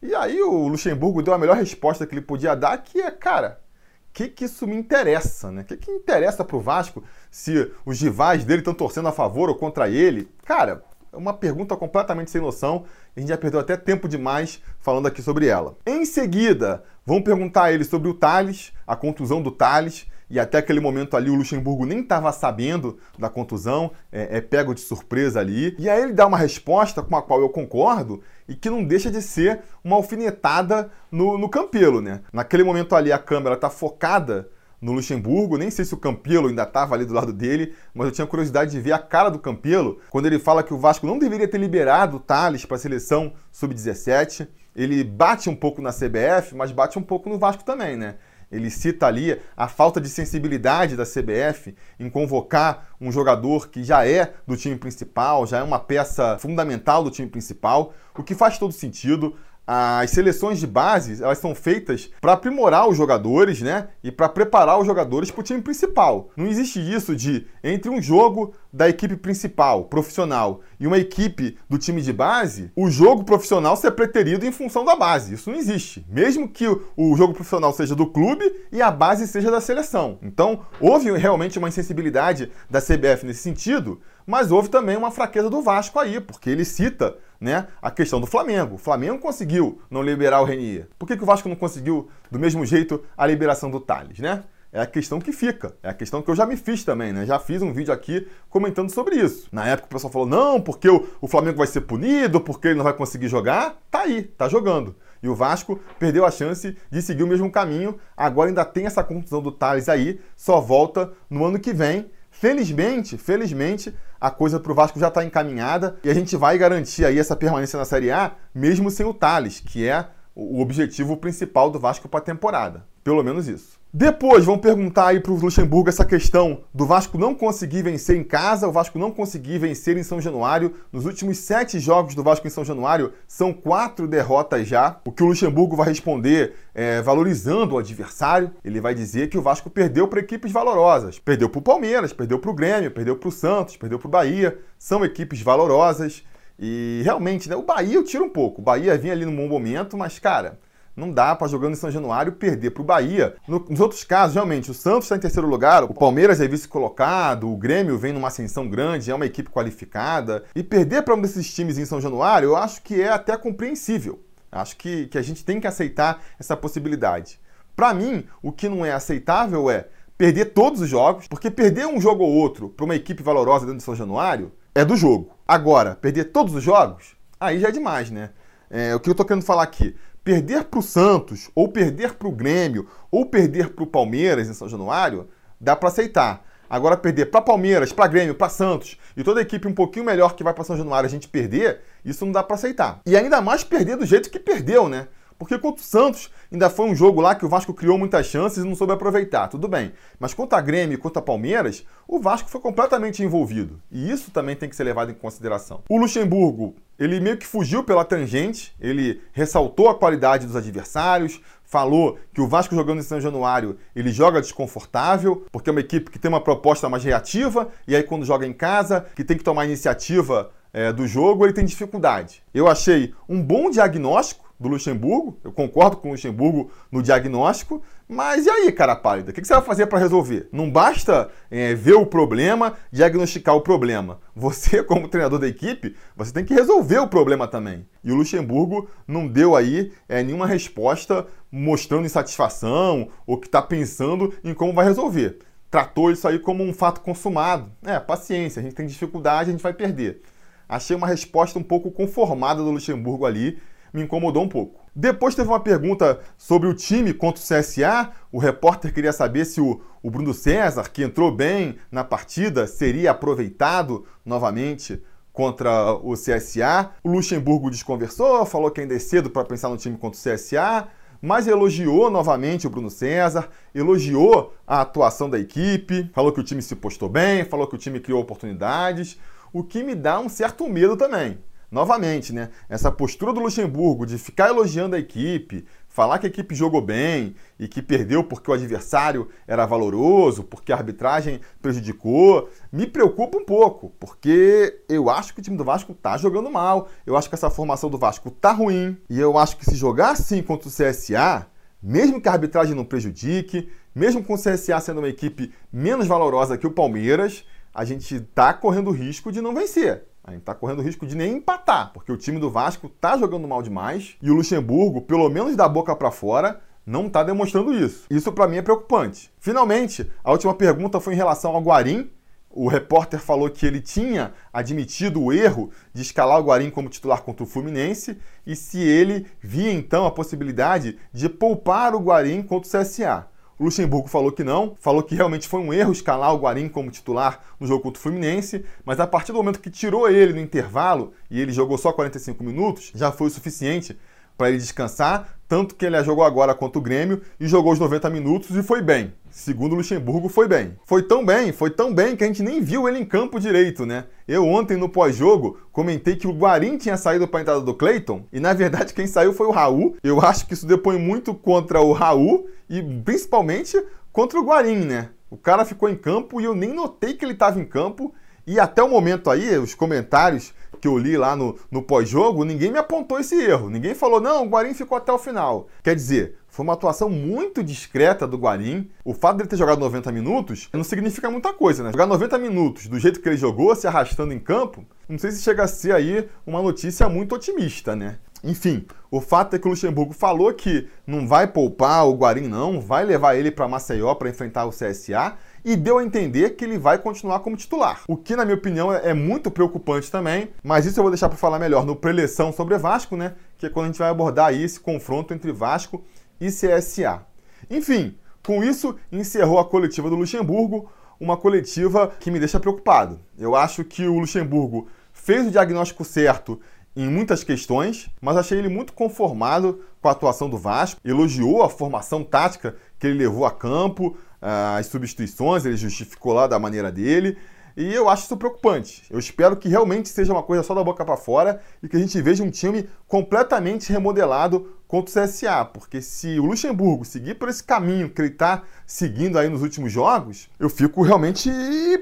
E 0.00 0.14
aí 0.14 0.40
o 0.40 0.68
Luxemburgo 0.68 1.22
deu 1.22 1.34
a 1.34 1.38
melhor 1.38 1.56
resposta 1.56 2.06
que 2.06 2.14
ele 2.14 2.22
podia 2.22 2.54
dar, 2.54 2.78
que 2.78 3.00
é, 3.00 3.10
cara, 3.10 3.60
o 4.08 4.12
que, 4.12 4.28
que 4.28 4.44
isso 4.44 4.66
me 4.66 4.74
interessa, 4.74 5.52
né? 5.52 5.62
O 5.62 5.64
que, 5.64 5.76
que 5.76 5.90
interessa 5.90 6.44
pro 6.44 6.60
Vasco 6.60 7.02
se 7.30 7.70
os 7.84 8.00
rivais 8.00 8.44
dele 8.44 8.60
estão 8.60 8.72
torcendo 8.72 9.08
a 9.08 9.12
favor 9.12 9.48
ou 9.48 9.54
contra 9.54 9.90
ele? 9.90 10.28
Cara, 10.44 10.82
é 11.12 11.16
uma 11.16 11.32
pergunta 11.32 11.76
completamente 11.76 12.30
sem 12.30 12.40
noção. 12.40 12.84
A 13.16 13.20
gente 13.20 13.28
já 13.28 13.36
perdeu 13.36 13.60
até 13.60 13.76
tempo 13.76 14.08
demais 14.08 14.62
falando 14.80 15.06
aqui 15.06 15.20
sobre 15.22 15.46
ela. 15.46 15.76
Em 15.84 16.04
seguida, 16.04 16.82
vão 17.04 17.20
perguntar 17.20 17.64
a 17.64 17.72
ele 17.72 17.84
sobre 17.84 18.08
o 18.08 18.14
Thales, 18.14 18.72
a 18.86 18.96
contusão 18.96 19.42
do 19.42 19.50
Thales. 19.50 20.06
E 20.30 20.38
até 20.38 20.58
aquele 20.58 20.78
momento 20.78 21.16
ali 21.16 21.28
o 21.28 21.34
Luxemburgo 21.34 21.84
nem 21.84 22.00
estava 22.00 22.30
sabendo 22.30 22.98
da 23.18 23.28
contusão, 23.28 23.90
é, 24.12 24.38
é 24.38 24.40
pego 24.40 24.72
de 24.72 24.80
surpresa 24.80 25.40
ali. 25.40 25.74
E 25.76 25.90
aí 25.90 26.02
ele 26.02 26.12
dá 26.12 26.26
uma 26.26 26.38
resposta 26.38 27.02
com 27.02 27.16
a 27.16 27.22
qual 27.22 27.40
eu 27.40 27.48
concordo 27.48 28.22
e 28.48 28.54
que 28.54 28.70
não 28.70 28.84
deixa 28.84 29.10
de 29.10 29.20
ser 29.20 29.60
uma 29.82 29.96
alfinetada 29.96 30.90
no, 31.10 31.36
no 31.36 31.48
Campelo, 31.48 32.00
né? 32.00 32.20
Naquele 32.32 32.62
momento 32.62 32.94
ali 32.94 33.10
a 33.10 33.18
câmera 33.18 33.56
está 33.56 33.68
focada 33.68 34.48
no 34.80 34.92
Luxemburgo. 34.92 35.58
Nem 35.58 35.70
sei 35.70 35.84
se 35.84 35.94
o 35.94 35.98
Campelo 35.98 36.48
ainda 36.48 36.62
estava 36.62 36.94
ali 36.94 37.04
do 37.04 37.12
lado 37.12 37.32
dele, 37.32 37.74
mas 37.92 38.06
eu 38.06 38.12
tinha 38.12 38.26
curiosidade 38.26 38.70
de 38.70 38.80
ver 38.80 38.92
a 38.92 38.98
cara 38.98 39.30
do 39.30 39.38
Campelo 39.38 39.98
quando 40.10 40.26
ele 40.26 40.38
fala 40.38 40.62
que 40.62 40.72
o 40.72 40.78
Vasco 40.78 41.06
não 41.06 41.18
deveria 41.18 41.48
ter 41.48 41.58
liberado 41.58 42.16
o 42.16 42.20
Thales 42.20 42.64
para 42.64 42.76
a 42.76 42.80
seleção 42.80 43.32
sub-17. 43.50 44.46
Ele 44.74 45.02
bate 45.02 45.50
um 45.50 45.56
pouco 45.56 45.82
na 45.82 45.90
CBF, 45.90 46.54
mas 46.54 46.70
bate 46.70 46.98
um 46.98 47.02
pouco 47.02 47.28
no 47.28 47.38
Vasco 47.38 47.64
também, 47.64 47.96
né? 47.96 48.14
Ele 48.50 48.68
cita 48.68 49.06
ali 49.06 49.40
a 49.56 49.68
falta 49.68 50.00
de 50.00 50.08
sensibilidade 50.08 50.96
da 50.96 51.04
CBF 51.04 51.74
em 51.98 52.10
convocar 52.10 52.88
um 53.00 53.12
jogador 53.12 53.68
que 53.68 53.84
já 53.84 54.06
é 54.06 54.34
do 54.46 54.56
time 54.56 54.76
principal, 54.76 55.46
já 55.46 55.58
é 55.58 55.62
uma 55.62 55.78
peça 55.78 56.38
fundamental 56.38 57.04
do 57.04 57.10
time 57.10 57.28
principal, 57.28 57.94
o 58.20 58.22
que 58.22 58.34
faz 58.34 58.58
todo 58.58 58.72
sentido 58.72 59.34
as 59.72 60.10
seleções 60.10 60.58
de 60.58 60.66
base 60.66 61.22
elas 61.22 61.38
são 61.38 61.54
feitas 61.54 62.10
para 62.20 62.32
aprimorar 62.32 62.88
os 62.88 62.96
jogadores, 62.96 63.60
né? 63.60 63.86
E 64.02 64.10
para 64.10 64.28
preparar 64.28 64.80
os 64.80 64.86
jogadores 64.86 65.30
para 65.30 65.40
o 65.40 65.44
time 65.44 65.62
principal. 65.62 66.30
Não 66.36 66.48
existe 66.48 66.80
isso 66.80 67.14
de 67.14 67.46
entre 67.62 67.88
um 67.88 68.02
jogo 68.02 68.52
da 68.72 68.88
equipe 68.88 69.16
principal, 69.16 69.84
profissional, 69.84 70.60
e 70.78 70.86
uma 70.86 70.98
equipe 70.98 71.56
do 71.68 71.78
time 71.78 72.02
de 72.02 72.12
base, 72.12 72.72
o 72.74 72.90
jogo 72.90 73.24
profissional 73.24 73.76
ser 73.76 73.92
preterido 73.92 74.46
em 74.46 74.52
função 74.52 74.84
da 74.84 74.96
base. 74.96 75.34
Isso 75.34 75.50
não 75.50 75.58
existe. 75.58 76.04
Mesmo 76.08 76.48
que 76.48 76.66
o 76.66 77.16
jogo 77.16 77.34
profissional 77.34 77.72
seja 77.72 77.94
do 77.94 78.06
clube 78.06 78.44
e 78.72 78.80
a 78.80 78.90
base 78.90 79.26
seja 79.26 79.50
da 79.50 79.60
seleção. 79.60 80.18
Então, 80.22 80.60
houve 80.80 81.10
realmente 81.16 81.58
uma 81.58 81.68
insensibilidade 81.68 82.50
da 82.68 82.80
CBF 82.80 83.24
nesse 83.24 83.42
sentido, 83.42 84.00
mas 84.30 84.52
houve 84.52 84.68
também 84.68 84.96
uma 84.96 85.10
fraqueza 85.10 85.50
do 85.50 85.60
Vasco 85.60 85.98
aí, 85.98 86.20
porque 86.20 86.48
ele 86.48 86.64
cita 86.64 87.16
né, 87.40 87.66
a 87.82 87.90
questão 87.90 88.20
do 88.20 88.28
Flamengo. 88.28 88.76
O 88.76 88.78
Flamengo 88.78 89.18
conseguiu 89.18 89.82
não 89.90 90.02
liberar 90.02 90.40
o 90.40 90.44
Renier. 90.44 90.86
Por 90.96 91.06
que, 91.06 91.16
que 91.16 91.22
o 91.24 91.26
Vasco 91.26 91.48
não 91.48 91.56
conseguiu, 91.56 92.08
do 92.30 92.38
mesmo 92.38 92.64
jeito, 92.64 93.02
a 93.18 93.26
liberação 93.26 93.72
do 93.72 93.80
Thales, 93.80 94.20
né? 94.20 94.44
É 94.72 94.80
a 94.80 94.86
questão 94.86 95.18
que 95.18 95.32
fica. 95.32 95.74
É 95.82 95.88
a 95.88 95.94
questão 95.94 96.22
que 96.22 96.30
eu 96.30 96.36
já 96.36 96.46
me 96.46 96.56
fiz 96.56 96.84
também, 96.84 97.12
né? 97.12 97.26
Já 97.26 97.40
fiz 97.40 97.60
um 97.60 97.72
vídeo 97.72 97.92
aqui 97.92 98.28
comentando 98.48 98.88
sobre 98.88 99.16
isso. 99.16 99.48
Na 99.50 99.66
época 99.66 99.86
o 99.86 99.90
pessoal 99.90 100.12
falou: 100.12 100.28
não, 100.28 100.60
porque 100.60 100.88
o, 100.88 101.26
Flamengo 101.26 101.58
vai 101.58 101.66
ser 101.66 101.80
punido, 101.80 102.40
porque 102.40 102.68
ele 102.68 102.76
não 102.76 102.84
vai 102.84 102.92
conseguir 102.92 103.26
jogar. 103.26 103.82
Tá 103.90 104.02
aí, 104.02 104.22
tá 104.22 104.48
jogando. 104.48 104.94
E 105.20 105.28
o 105.28 105.34
Vasco 105.34 105.80
perdeu 105.98 106.24
a 106.24 106.30
chance 106.30 106.76
de 106.88 107.02
seguir 107.02 107.24
o 107.24 107.26
mesmo 107.26 107.50
caminho. 107.50 107.98
Agora 108.16 108.48
ainda 108.48 108.64
tem 108.64 108.86
essa 108.86 109.02
contusão 109.02 109.42
do 109.42 109.50
Thales 109.50 109.88
aí, 109.88 110.20
só 110.36 110.60
volta 110.60 111.12
no 111.28 111.44
ano 111.44 111.58
que 111.58 111.72
vem. 111.72 112.08
Felizmente, 112.40 113.18
felizmente, 113.18 113.94
a 114.18 114.30
coisa 114.30 114.58
para 114.58 114.72
o 114.72 114.74
Vasco 114.74 114.98
já 114.98 115.08
está 115.08 115.22
encaminhada 115.22 115.98
e 116.02 116.08
a 116.08 116.14
gente 116.14 116.38
vai 116.38 116.56
garantir 116.56 117.04
aí 117.04 117.18
essa 117.18 117.36
permanência 117.36 117.78
na 117.78 117.84
Série 117.84 118.10
A, 118.10 118.32
mesmo 118.54 118.90
sem 118.90 119.04
o 119.04 119.12
Thales, 119.12 119.60
que 119.60 119.86
é 119.86 120.08
o 120.34 120.62
objetivo 120.62 121.18
principal 121.18 121.70
do 121.70 121.78
Vasco 121.78 122.08
para 122.08 122.20
a 122.20 122.22
temporada. 122.22 122.86
Pelo 123.04 123.22
menos 123.22 123.46
isso. 123.46 123.79
Depois 123.92 124.44
vão 124.44 124.56
perguntar 124.56 125.08
aí 125.08 125.18
para 125.18 125.32
o 125.32 125.34
Luxemburgo 125.34 125.88
essa 125.88 126.04
questão 126.04 126.60
do 126.72 126.86
Vasco 126.86 127.18
não 127.18 127.34
conseguir 127.34 127.82
vencer 127.82 128.16
em 128.16 128.22
casa, 128.22 128.68
o 128.68 128.70
Vasco 128.70 128.96
não 129.00 129.10
conseguir 129.10 129.58
vencer 129.58 129.96
em 129.96 130.04
São 130.04 130.20
Januário. 130.20 130.74
Nos 130.92 131.06
últimos 131.06 131.38
sete 131.38 131.80
jogos 131.80 132.14
do 132.14 132.22
Vasco 132.22 132.46
em 132.46 132.50
São 132.50 132.64
Januário, 132.64 133.12
são 133.26 133.52
quatro 133.52 134.06
derrotas 134.06 134.68
já. 134.68 135.00
O 135.04 135.10
que 135.10 135.24
o 135.24 135.26
Luxemburgo 135.26 135.74
vai 135.74 135.88
responder 135.88 136.54
é 136.72 137.02
valorizando 137.02 137.74
o 137.74 137.78
adversário. 137.78 138.52
Ele 138.64 138.80
vai 138.80 138.94
dizer 138.94 139.28
que 139.28 139.36
o 139.36 139.42
Vasco 139.42 139.68
perdeu 139.68 140.06
para 140.06 140.20
equipes 140.20 140.52
valorosas. 140.52 141.18
Perdeu 141.18 141.48
para 141.48 141.58
o 141.58 141.62
Palmeiras, 141.62 142.12
perdeu 142.12 142.38
para 142.38 142.50
o 142.52 142.54
Grêmio, 142.54 142.92
perdeu 142.92 143.16
para 143.16 143.28
o 143.28 143.32
Santos, 143.32 143.76
perdeu 143.76 143.98
para 143.98 144.06
o 144.06 144.10
Bahia. 144.10 144.56
São 144.78 145.04
equipes 145.04 145.42
valorosas. 145.42 146.22
E 146.56 147.00
realmente, 147.02 147.48
né, 147.48 147.56
o 147.56 147.62
Bahia 147.62 147.96
eu 147.96 148.04
tiro 148.04 148.24
um 148.24 148.30
pouco. 148.30 148.60
O 148.60 148.64
Bahia 148.64 148.96
vinha 148.96 149.14
ali 149.14 149.26
num 149.26 149.34
bom 149.34 149.48
momento, 149.48 149.96
mas, 149.96 150.20
cara 150.20 150.60
não 151.00 151.10
dá 151.10 151.34
para 151.34 151.48
jogando 151.48 151.72
em 151.72 151.76
São 151.76 151.90
Januário 151.90 152.32
perder 152.32 152.70
para 152.70 152.82
o 152.82 152.84
Bahia. 152.84 153.34
nos 153.48 153.80
outros 153.80 154.04
casos, 154.04 154.34
realmente, 154.34 154.70
o 154.70 154.74
Santos 154.74 155.04
está 155.04 155.16
em 155.16 155.20
terceiro 155.20 155.48
lugar, 155.48 155.82
o 155.84 155.94
Palmeiras 155.94 156.40
é 156.40 156.46
vice-colocado, 156.46 157.50
o 157.50 157.56
Grêmio 157.56 157.98
vem 157.98 158.12
numa 158.12 158.28
ascensão 158.28 158.68
grande, 158.68 159.10
é 159.10 159.14
uma 159.14 159.26
equipe 159.26 159.50
qualificada. 159.50 160.44
E 160.54 160.62
perder 160.62 161.02
para 161.02 161.14
um 161.14 161.20
desses 161.20 161.52
times 161.52 161.78
em 161.78 161.86
São 161.86 162.00
Januário, 162.00 162.50
eu 162.50 162.56
acho 162.56 162.82
que 162.82 163.00
é 163.00 163.08
até 163.08 163.36
compreensível. 163.36 164.20
Acho 164.52 164.76
que, 164.76 165.06
que 165.06 165.16
a 165.16 165.22
gente 165.22 165.44
tem 165.44 165.58
que 165.58 165.66
aceitar 165.66 166.22
essa 166.38 166.56
possibilidade. 166.56 167.40
Para 167.74 167.94
mim, 167.94 168.24
o 168.42 168.52
que 168.52 168.68
não 168.68 168.84
é 168.84 168.92
aceitável 168.92 169.70
é 169.70 169.88
perder 170.18 170.46
todos 170.46 170.82
os 170.82 170.88
jogos, 170.88 171.26
porque 171.28 171.50
perder 171.50 171.86
um 171.86 172.00
jogo 172.00 172.24
ou 172.24 172.30
outro 172.30 172.68
para 172.68 172.84
uma 172.84 172.94
equipe 172.94 173.22
valorosa 173.22 173.64
dentro 173.64 173.78
de 173.78 173.84
São 173.84 173.94
Januário 173.94 174.52
é 174.74 174.84
do 174.84 174.96
jogo. 174.96 175.34
Agora, 175.48 175.94
perder 175.94 176.24
todos 176.24 176.54
os 176.54 176.62
jogos, 176.62 177.16
aí 177.40 177.58
já 177.58 177.68
é 177.68 177.72
demais, 177.72 178.10
né? 178.10 178.30
É, 178.68 178.94
o 178.94 179.00
que 179.00 179.10
eu 179.10 179.14
tô 179.14 179.24
querendo 179.24 179.42
falar 179.42 179.64
aqui? 179.64 179.96
Perder 180.22 180.64
para 180.64 180.80
o 180.80 180.82
Santos, 180.82 181.50
ou 181.54 181.68
perder 181.68 182.14
para 182.14 182.28
o 182.28 182.32
Grêmio, 182.32 182.88
ou 183.10 183.26
perder 183.26 183.70
para 183.70 183.84
o 183.84 183.86
Palmeiras 183.86 184.48
em 184.48 184.54
São 184.54 184.68
Januário, 184.68 185.28
dá 185.60 185.74
para 185.74 185.88
aceitar. 185.88 186.44
Agora, 186.68 186.96
perder 186.96 187.26
para 187.26 187.42
Palmeiras, 187.42 187.92
para 187.92 188.06
Grêmio, 188.06 188.34
para 188.34 188.48
Santos 188.48 188.96
e 189.16 189.24
toda 189.24 189.40
a 189.40 189.42
equipe 189.42 189.66
um 189.66 189.74
pouquinho 189.74 190.04
melhor 190.04 190.36
que 190.36 190.44
vai 190.44 190.54
para 190.54 190.62
São 190.62 190.76
Januário 190.76 191.08
a 191.08 191.10
gente 191.10 191.26
perder, 191.26 191.80
isso 192.04 192.24
não 192.24 192.32
dá 192.32 192.44
para 192.44 192.54
aceitar. 192.54 193.00
E 193.04 193.16
ainda 193.16 193.40
mais 193.40 193.64
perder 193.64 193.96
do 193.96 194.06
jeito 194.06 194.30
que 194.30 194.38
perdeu, 194.38 194.88
né? 194.88 195.08
Porque 195.40 195.58
contra 195.58 195.80
o 195.80 195.84
Santos 195.84 196.30
ainda 196.52 196.68
foi 196.68 196.84
um 196.84 196.94
jogo 196.94 197.18
lá 197.18 197.34
que 197.34 197.46
o 197.46 197.48
Vasco 197.48 197.72
criou 197.72 197.96
muitas 197.96 198.26
chances 198.26 198.62
e 198.62 198.68
não 198.68 198.74
soube 198.74 198.92
aproveitar, 198.92 199.48
tudo 199.48 199.66
bem. 199.66 199.90
Mas 200.18 200.34
contra 200.34 200.58
a 200.58 200.60
Grêmio 200.60 200.96
e 200.96 200.98
contra 200.98 201.18
a 201.18 201.24
Palmeiras, 201.24 201.82
o 202.06 202.20
Vasco 202.20 202.50
foi 202.50 202.60
completamente 202.60 203.22
envolvido. 203.22 203.80
E 203.90 204.10
isso 204.10 204.30
também 204.30 204.54
tem 204.54 204.68
que 204.68 204.76
ser 204.76 204.84
levado 204.84 205.10
em 205.10 205.14
consideração. 205.14 205.82
O 205.88 205.96
Luxemburgo, 205.96 206.74
ele 206.98 207.18
meio 207.20 207.38
que 207.38 207.46
fugiu 207.46 207.82
pela 207.82 208.04
tangente, 208.04 208.74
ele 208.78 209.22
ressaltou 209.32 209.88
a 209.88 209.94
qualidade 209.94 210.46
dos 210.46 210.56
adversários, 210.56 211.40
falou 211.64 212.18
que 212.34 212.42
o 212.42 212.46
Vasco 212.46 212.74
jogando 212.74 212.98
em 212.98 213.02
São 213.02 213.18
Januário, 213.18 213.78
ele 213.96 214.12
joga 214.12 214.42
desconfortável, 214.42 215.46
porque 215.50 215.70
é 215.70 215.72
uma 215.72 215.80
equipe 215.80 216.10
que 216.10 216.18
tem 216.18 216.28
uma 216.28 216.42
proposta 216.42 216.86
mais 216.86 217.02
reativa, 217.02 217.70
e 217.88 217.96
aí 217.96 218.02
quando 218.02 218.26
joga 218.26 218.46
em 218.46 218.52
casa, 218.52 219.06
que 219.16 219.24
tem 219.24 219.38
que 219.38 219.44
tomar 219.44 219.64
iniciativa 219.64 220.50
é, 220.70 220.92
do 220.92 221.06
jogo, 221.06 221.46
ele 221.46 221.54
tem 221.54 221.64
dificuldade. 221.64 222.42
Eu 222.52 222.68
achei 222.68 223.14
um 223.26 223.42
bom 223.42 223.70
diagnóstico, 223.70 224.49
do 224.60 224.68
Luxemburgo, 224.68 225.38
eu 225.42 225.50
concordo 225.50 225.96
com 225.96 226.08
o 226.08 226.10
Luxemburgo 226.12 226.70
no 226.92 227.02
diagnóstico, 227.02 227.82
mas 228.06 228.44
e 228.44 228.50
aí, 228.50 228.70
cara 228.70 228.94
pálida? 228.94 229.30
O 229.30 229.34
que 229.34 229.42
você 229.42 229.54
vai 229.54 229.62
fazer 229.62 229.86
para 229.86 229.98
resolver? 229.98 230.48
Não 230.52 230.70
basta 230.70 231.30
é, 231.50 231.74
ver 231.74 231.94
o 231.94 232.04
problema, 232.04 232.74
diagnosticar 232.92 233.56
o 233.56 233.62
problema. 233.62 234.20
Você, 234.36 234.82
como 234.84 235.08
treinador 235.08 235.38
da 235.38 235.48
equipe, 235.48 235.96
você 236.14 236.30
tem 236.30 236.44
que 236.44 236.52
resolver 236.52 236.98
o 236.98 237.08
problema 237.08 237.48
também. 237.48 237.86
E 238.04 238.12
o 238.12 238.16
Luxemburgo 238.16 238.86
não 239.08 239.26
deu 239.26 239.56
aí 239.56 239.92
é, 240.06 240.22
nenhuma 240.22 240.46
resposta 240.46 241.26
mostrando 241.50 242.04
insatisfação 242.04 243.08
ou 243.26 243.38
que 243.38 243.46
está 243.46 243.62
pensando 243.62 244.34
em 244.44 244.52
como 244.52 244.74
vai 244.74 244.84
resolver. 244.84 245.38
Tratou 245.70 246.10
isso 246.10 246.28
aí 246.28 246.38
como 246.38 246.62
um 246.62 246.74
fato 246.74 247.00
consumado. 247.00 247.72
É, 247.82 247.98
paciência, 247.98 248.60
a 248.60 248.62
gente 248.62 248.74
tem 248.74 248.86
dificuldade, 248.86 249.48
a 249.48 249.52
gente 249.52 249.62
vai 249.62 249.72
perder. 249.72 250.20
Achei 250.68 250.94
uma 250.94 251.06
resposta 251.06 251.58
um 251.58 251.62
pouco 251.64 251.90
conformada 251.90 252.62
do 252.62 252.70
Luxemburgo 252.70 253.26
ali, 253.26 253.58
me 253.92 254.02
incomodou 254.02 254.42
um 254.42 254.48
pouco. 254.48 254.80
Depois 254.94 255.34
teve 255.34 255.48
uma 255.48 255.60
pergunta 255.60 256.20
sobre 256.36 256.68
o 256.68 256.74
time 256.74 257.14
contra 257.14 257.40
o 257.40 257.44
CSA. 257.44 258.10
O 258.32 258.38
repórter 258.38 258.92
queria 258.92 259.12
saber 259.12 259.44
se 259.44 259.60
o, 259.60 259.80
o 260.02 260.10
Bruno 260.10 260.34
César, 260.34 260.90
que 260.90 261.02
entrou 261.02 261.30
bem 261.30 261.76
na 261.90 262.02
partida, 262.02 262.66
seria 262.66 263.12
aproveitado 263.12 264.04
novamente 264.24 265.02
contra 265.32 265.92
o 265.92 266.14
CSA. 266.14 266.90
O 267.04 267.10
Luxemburgo 267.10 267.70
desconversou, 267.70 268.44
falou 268.44 268.70
que 268.70 268.80
ainda 268.80 268.94
é 268.94 268.98
cedo 268.98 269.30
para 269.30 269.44
pensar 269.44 269.68
no 269.68 269.76
time 269.76 269.96
contra 269.96 270.18
o 270.18 270.34
CSA, 270.34 270.88
mas 271.22 271.46
elogiou 271.46 272.10
novamente 272.10 272.66
o 272.66 272.70
Bruno 272.70 272.90
César, 272.90 273.48
elogiou 273.74 274.54
a 274.66 274.80
atuação 274.80 275.30
da 275.30 275.38
equipe, 275.38 276.10
falou 276.12 276.32
que 276.32 276.40
o 276.40 276.44
time 276.44 276.62
se 276.62 276.74
postou 276.74 277.08
bem, 277.08 277.44
falou 277.44 277.66
que 277.66 277.74
o 277.74 277.78
time 277.78 278.00
criou 278.00 278.20
oportunidades, 278.20 279.18
o 279.52 279.62
que 279.62 279.82
me 279.82 279.94
dá 279.94 280.18
um 280.18 280.28
certo 280.28 280.68
medo 280.68 280.96
também 280.96 281.38
novamente, 281.70 282.32
né? 282.32 282.50
Essa 282.68 282.90
postura 282.90 283.32
do 283.32 283.40
Luxemburgo 283.40 284.04
de 284.04 284.18
ficar 284.18 284.48
elogiando 284.48 284.96
a 284.96 284.98
equipe, 284.98 285.64
falar 285.88 286.18
que 286.18 286.26
a 286.26 286.28
equipe 286.28 286.54
jogou 286.54 286.80
bem 286.80 287.34
e 287.58 287.68
que 287.68 287.80
perdeu 287.80 288.24
porque 288.24 288.50
o 288.50 288.54
adversário 288.54 289.28
era 289.46 289.66
valoroso, 289.66 290.42
porque 290.42 290.72
a 290.72 290.76
arbitragem 290.76 291.40
prejudicou, 291.62 292.48
me 292.72 292.86
preocupa 292.86 293.38
um 293.38 293.44
pouco, 293.44 293.92
porque 294.00 294.82
eu 294.88 295.08
acho 295.08 295.32
que 295.32 295.40
o 295.40 295.42
time 295.42 295.56
do 295.56 295.64
Vasco 295.64 295.94
tá 295.94 296.16
jogando 296.16 296.50
mal, 296.50 296.88
eu 297.06 297.16
acho 297.16 297.28
que 297.28 297.34
essa 297.34 297.50
formação 297.50 297.88
do 297.88 297.98
Vasco 297.98 298.30
tá 298.30 298.52
ruim, 298.52 298.96
e 299.08 299.18
eu 299.18 299.38
acho 299.38 299.56
que 299.56 299.64
se 299.64 299.76
jogar 299.76 300.10
assim 300.10 300.42
contra 300.42 300.68
o 300.68 300.72
CSA, 300.72 301.46
mesmo 301.82 302.20
que 302.20 302.28
a 302.28 302.32
arbitragem 302.32 302.74
não 302.74 302.84
prejudique, 302.84 303.68
mesmo 303.94 304.22
com 304.22 304.34
o 304.34 304.38
CSA 304.38 304.80
sendo 304.80 304.98
uma 304.98 305.08
equipe 305.08 305.52
menos 305.72 306.06
valorosa 306.06 306.58
que 306.58 306.66
o 306.66 306.70
Palmeiras, 306.70 307.44
a 307.72 307.84
gente 307.84 308.16
está 308.16 308.52
correndo 308.52 308.90
risco 308.90 309.30
de 309.32 309.40
não 309.40 309.54
vencer. 309.54 310.09
A 310.30 310.32
gente 310.32 310.42
está 310.42 310.54
correndo 310.54 310.78
o 310.78 310.82
risco 310.82 311.04
de 311.04 311.16
nem 311.16 311.38
empatar, 311.38 311.92
porque 311.92 312.12
o 312.12 312.16
time 312.16 312.38
do 312.38 312.48
Vasco 312.48 312.86
está 312.86 313.18
jogando 313.18 313.48
mal 313.48 313.60
demais 313.62 314.14
e 314.22 314.30
o 314.30 314.34
Luxemburgo, 314.34 315.00
pelo 315.00 315.28
menos 315.28 315.56
da 315.56 315.68
boca 315.68 315.94
para 315.96 316.12
fora, 316.12 316.60
não 316.86 317.08
está 317.08 317.24
demonstrando 317.24 317.74
isso. 317.74 318.06
Isso 318.08 318.32
para 318.32 318.46
mim 318.46 318.58
é 318.58 318.62
preocupante. 318.62 319.28
Finalmente, 319.40 320.08
a 320.22 320.30
última 320.30 320.54
pergunta 320.54 321.00
foi 321.00 321.14
em 321.14 321.16
relação 321.16 321.52
ao 321.52 321.60
Guarim. 321.60 322.08
O 322.48 322.68
repórter 322.68 323.18
falou 323.18 323.50
que 323.50 323.66
ele 323.66 323.80
tinha 323.80 324.32
admitido 324.52 325.20
o 325.20 325.32
erro 325.32 325.72
de 325.92 326.02
escalar 326.02 326.38
o 326.38 326.44
Guarim 326.44 326.70
como 326.70 326.88
titular 326.88 327.22
contra 327.22 327.42
o 327.42 327.46
Fluminense 327.46 328.16
e 328.46 328.54
se 328.54 328.78
ele 328.78 329.26
via 329.40 329.72
então 329.72 330.06
a 330.06 330.12
possibilidade 330.12 330.96
de 331.12 331.28
poupar 331.28 331.92
o 331.92 332.00
Guarim 332.00 332.40
contra 332.40 332.68
o 332.68 332.82
CSA. 332.84 333.26
O 333.60 333.64
Luxemburgo 333.64 334.08
falou 334.08 334.32
que 334.32 334.42
não, 334.42 334.74
falou 334.80 335.02
que 335.02 335.14
realmente 335.14 335.46
foi 335.46 335.60
um 335.60 335.70
erro 335.70 335.92
escalar 335.92 336.34
o 336.34 336.38
Guarim 336.38 336.66
como 336.66 336.90
titular 336.90 337.40
no 337.60 337.66
jogo 337.66 337.82
contra 337.82 338.00
o 338.00 338.02
Fluminense, 338.02 338.64
mas 338.86 338.98
a 338.98 339.06
partir 339.06 339.32
do 339.32 339.36
momento 339.36 339.60
que 339.60 339.68
tirou 339.68 340.08
ele 340.08 340.32
no 340.32 340.40
intervalo 340.40 341.12
e 341.30 341.38
ele 341.38 341.52
jogou 341.52 341.76
só 341.76 341.92
45 341.92 342.42
minutos, 342.42 342.90
já 342.94 343.12
foi 343.12 343.26
o 343.26 343.30
suficiente 343.30 343.98
para 344.34 344.48
ele 344.48 344.56
descansar, 344.56 345.36
tanto 345.46 345.74
que 345.74 345.84
ele 345.84 346.02
jogou 346.02 346.24
agora 346.24 346.54
contra 346.54 346.78
o 346.78 346.82
Grêmio 346.82 347.20
e 347.38 347.46
jogou 347.46 347.74
os 347.74 347.78
90 347.78 348.08
minutos 348.08 348.56
e 348.56 348.62
foi 348.62 348.80
bem. 348.80 349.12
Segundo 349.30 349.76
Luxemburgo, 349.76 350.28
foi 350.28 350.48
bem. 350.48 350.76
Foi 350.84 351.02
tão 351.02 351.24
bem, 351.24 351.52
foi 351.52 351.70
tão 351.70 351.94
bem 351.94 352.16
que 352.16 352.24
a 352.24 352.26
gente 352.26 352.42
nem 352.42 352.60
viu 352.60 352.88
ele 352.88 352.98
em 352.98 353.04
campo 353.04 353.38
direito, 353.38 353.86
né? 353.86 354.06
Eu 354.26 354.44
ontem 354.46 354.76
no 354.76 354.88
pós-jogo 354.88 355.58
comentei 355.70 356.16
que 356.16 356.26
o 356.26 356.32
Guarim 356.32 356.76
tinha 356.76 356.96
saído 356.96 357.28
para 357.28 357.40
a 357.40 357.42
entrada 357.42 357.60
do 357.60 357.74
Cleiton 357.74 358.24
e 358.32 358.40
na 358.40 358.52
verdade 358.52 358.92
quem 358.92 359.06
saiu 359.06 359.32
foi 359.32 359.46
o 359.46 359.52
Raul. 359.52 359.96
Eu 360.02 360.20
acho 360.20 360.46
que 360.46 360.54
isso 360.54 360.66
depõe 360.66 360.98
muito 360.98 361.32
contra 361.32 361.80
o 361.80 361.92
Raul 361.92 362.48
e 362.68 362.82
principalmente 363.04 363.80
contra 364.12 364.38
o 364.38 364.44
Guarim, 364.44 364.84
né? 364.84 365.10
O 365.30 365.36
cara 365.36 365.64
ficou 365.64 365.88
em 365.88 365.96
campo 365.96 366.40
e 366.40 366.44
eu 366.44 366.54
nem 366.54 366.74
notei 366.74 367.14
que 367.14 367.24
ele 367.24 367.32
estava 367.32 367.60
em 367.60 367.64
campo 367.64 368.12
e 368.46 368.58
até 368.58 368.82
o 368.82 368.88
momento 368.88 369.30
aí, 369.30 369.56
os 369.58 369.74
comentários 369.74 370.52
que 370.80 370.88
eu 370.88 370.98
li 370.98 371.16
lá 371.16 371.36
no, 371.36 371.56
no 371.70 371.82
pós-jogo, 371.82 372.44
ninguém 372.44 372.72
me 372.72 372.78
apontou 372.78 373.20
esse 373.20 373.40
erro. 373.40 373.68
Ninguém 373.68 373.94
falou, 373.94 374.20
não, 374.20 374.44
o 374.44 374.48
Guarim 374.48 374.74
ficou 374.74 374.96
até 374.96 375.12
o 375.12 375.18
final. 375.18 375.68
Quer 375.84 375.94
dizer, 375.94 376.36
foi 376.60 376.64
uma 376.64 376.74
atuação 376.74 377.08
muito 377.08 377.64
discreta 377.64 378.26
do 378.26 378.36
Guarim. 378.36 378.90
O 379.02 379.14
fato 379.14 379.38
dele 379.38 379.48
ter 379.48 379.56
jogado 379.56 379.78
90 379.78 380.12
minutos 380.12 380.68
não 380.74 380.84
significa 380.84 381.30
muita 381.30 381.54
coisa, 381.54 381.82
né? 381.82 381.90
Jogar 381.90 382.04
90 382.04 382.38
minutos 382.38 382.86
do 382.86 382.98
jeito 382.98 383.18
que 383.18 383.26
ele 383.30 383.38
jogou, 383.38 383.74
se 383.74 383.86
arrastando 383.86 384.34
em 384.34 384.38
campo, 384.38 384.84
não 385.08 385.18
sei 385.18 385.30
se 385.30 385.40
chega 385.40 385.62
a 385.62 385.66
ser 385.66 385.94
aí 385.94 386.28
uma 386.46 386.60
notícia 386.60 387.08
muito 387.08 387.34
otimista, 387.34 387.96
né? 387.96 388.18
Enfim, 388.44 388.84
o 389.10 389.22
fato 389.22 389.56
é 389.56 389.58
que 389.58 389.66
o 389.66 389.70
Luxemburgo 389.70 390.12
falou 390.12 390.52
que 390.52 390.86
não 391.06 391.26
vai 391.26 391.46
poupar 391.46 392.06
o 392.06 392.14
Guarim, 392.14 392.46
não, 392.46 392.78
vai 392.78 393.06
levar 393.06 393.36
ele 393.36 393.50
para 393.50 393.66
Maceió 393.66 394.14
para 394.14 394.28
enfrentar 394.28 394.66
o 394.66 394.70
CSA 394.70 395.36
e 395.64 395.76
deu 395.76 395.98
a 395.98 396.04
entender 396.04 396.50
que 396.50 396.64
ele 396.64 396.78
vai 396.78 396.98
continuar 396.98 397.40
como 397.40 397.56
titular. 397.56 398.02
O 398.08 398.16
que, 398.16 398.36
na 398.36 398.44
minha 398.44 398.56
opinião, 398.56 398.92
é 398.92 399.14
muito 399.14 399.50
preocupante 399.50 400.10
também, 400.10 400.50
mas 400.62 400.84
isso 400.84 400.98
eu 400.98 401.04
vou 401.04 401.10
deixar 401.10 401.28
para 401.28 401.38
falar 401.38 401.58
melhor 401.58 401.84
no 401.84 401.96
preleção 401.96 402.52
sobre 402.52 402.76
Vasco, 402.78 403.16
né? 403.16 403.34
Que 403.58 403.66
é 403.66 403.68
quando 403.68 403.84
a 403.84 403.88
gente 403.88 403.98
vai 403.98 404.08
abordar 404.08 404.48
aí 404.48 404.62
esse 404.62 404.80
confronto 404.80 405.34
entre 405.34 405.52
Vasco 405.52 406.02
e 406.40 406.48
CSA. 406.48 407.26
Enfim, 407.68 408.16
com 408.44 408.64
isso 408.64 408.96
encerrou 409.12 409.58
a 409.58 409.64
coletiva 409.64 410.08
do 410.08 410.16
Luxemburgo, 410.16 410.90
uma 411.20 411.36
coletiva 411.36 412.12
que 412.18 412.30
me 412.30 412.38
deixa 412.38 412.58
preocupado. 412.58 413.20
Eu 413.38 413.54
acho 413.54 413.84
que 413.84 414.06
o 414.06 414.18
Luxemburgo 414.18 414.88
fez 415.12 415.46
o 415.46 415.50
diagnóstico 415.50 416.04
certo 416.04 416.58
em 416.96 417.08
muitas 417.08 417.44
questões, 417.44 418.10
mas 418.20 418.36
achei 418.36 418.58
ele 418.58 418.68
muito 418.68 418.92
conformado 418.92 419.80
com 420.00 420.08
a 420.08 420.12
atuação 420.12 420.48
do 420.48 420.56
Vasco, 420.56 421.00
elogiou 421.04 421.62
a 421.62 421.68
formação 421.68 422.24
tática 422.24 422.74
que 422.98 423.06
ele 423.06 423.18
levou 423.18 423.44
a 423.44 423.50
campo, 423.50 424.16
as 424.40 424.86
substituições, 424.86 425.64
ele 425.64 425.76
justificou 425.76 426.32
lá 426.32 426.46
da 426.46 426.58
maneira 426.58 426.90
dele. 426.90 427.36
E 427.76 427.94
eu 427.94 428.08
acho 428.08 428.24
isso 428.24 428.36
preocupante. 428.36 429.04
Eu 429.08 429.18
espero 429.18 429.56
que 429.56 429.68
realmente 429.68 430.08
seja 430.08 430.32
uma 430.32 430.42
coisa 430.42 430.62
só 430.62 430.74
da 430.74 430.82
boca 430.82 431.04
para 431.04 431.16
fora 431.16 431.60
e 431.82 431.88
que 431.88 431.96
a 431.96 432.00
gente 432.00 432.20
veja 432.20 432.42
um 432.42 432.50
time 432.50 432.88
completamente 433.06 433.92
remodelado 433.92 434.79
contra 434.90 435.22
o 435.22 435.24
CSA, 435.24 435.64
porque 435.66 436.02
se 436.02 436.40
o 436.40 436.46
Luxemburgo 436.46 437.04
seguir 437.04 437.36
por 437.36 437.48
esse 437.48 437.62
caminho 437.62 438.10
que 438.10 438.20
ele 438.20 438.30
está 438.30 438.64
seguindo 438.84 439.38
aí 439.38 439.48
nos 439.48 439.62
últimos 439.62 439.92
jogos, 439.92 440.50
eu 440.58 440.68
fico 440.68 441.00
realmente 441.02 441.48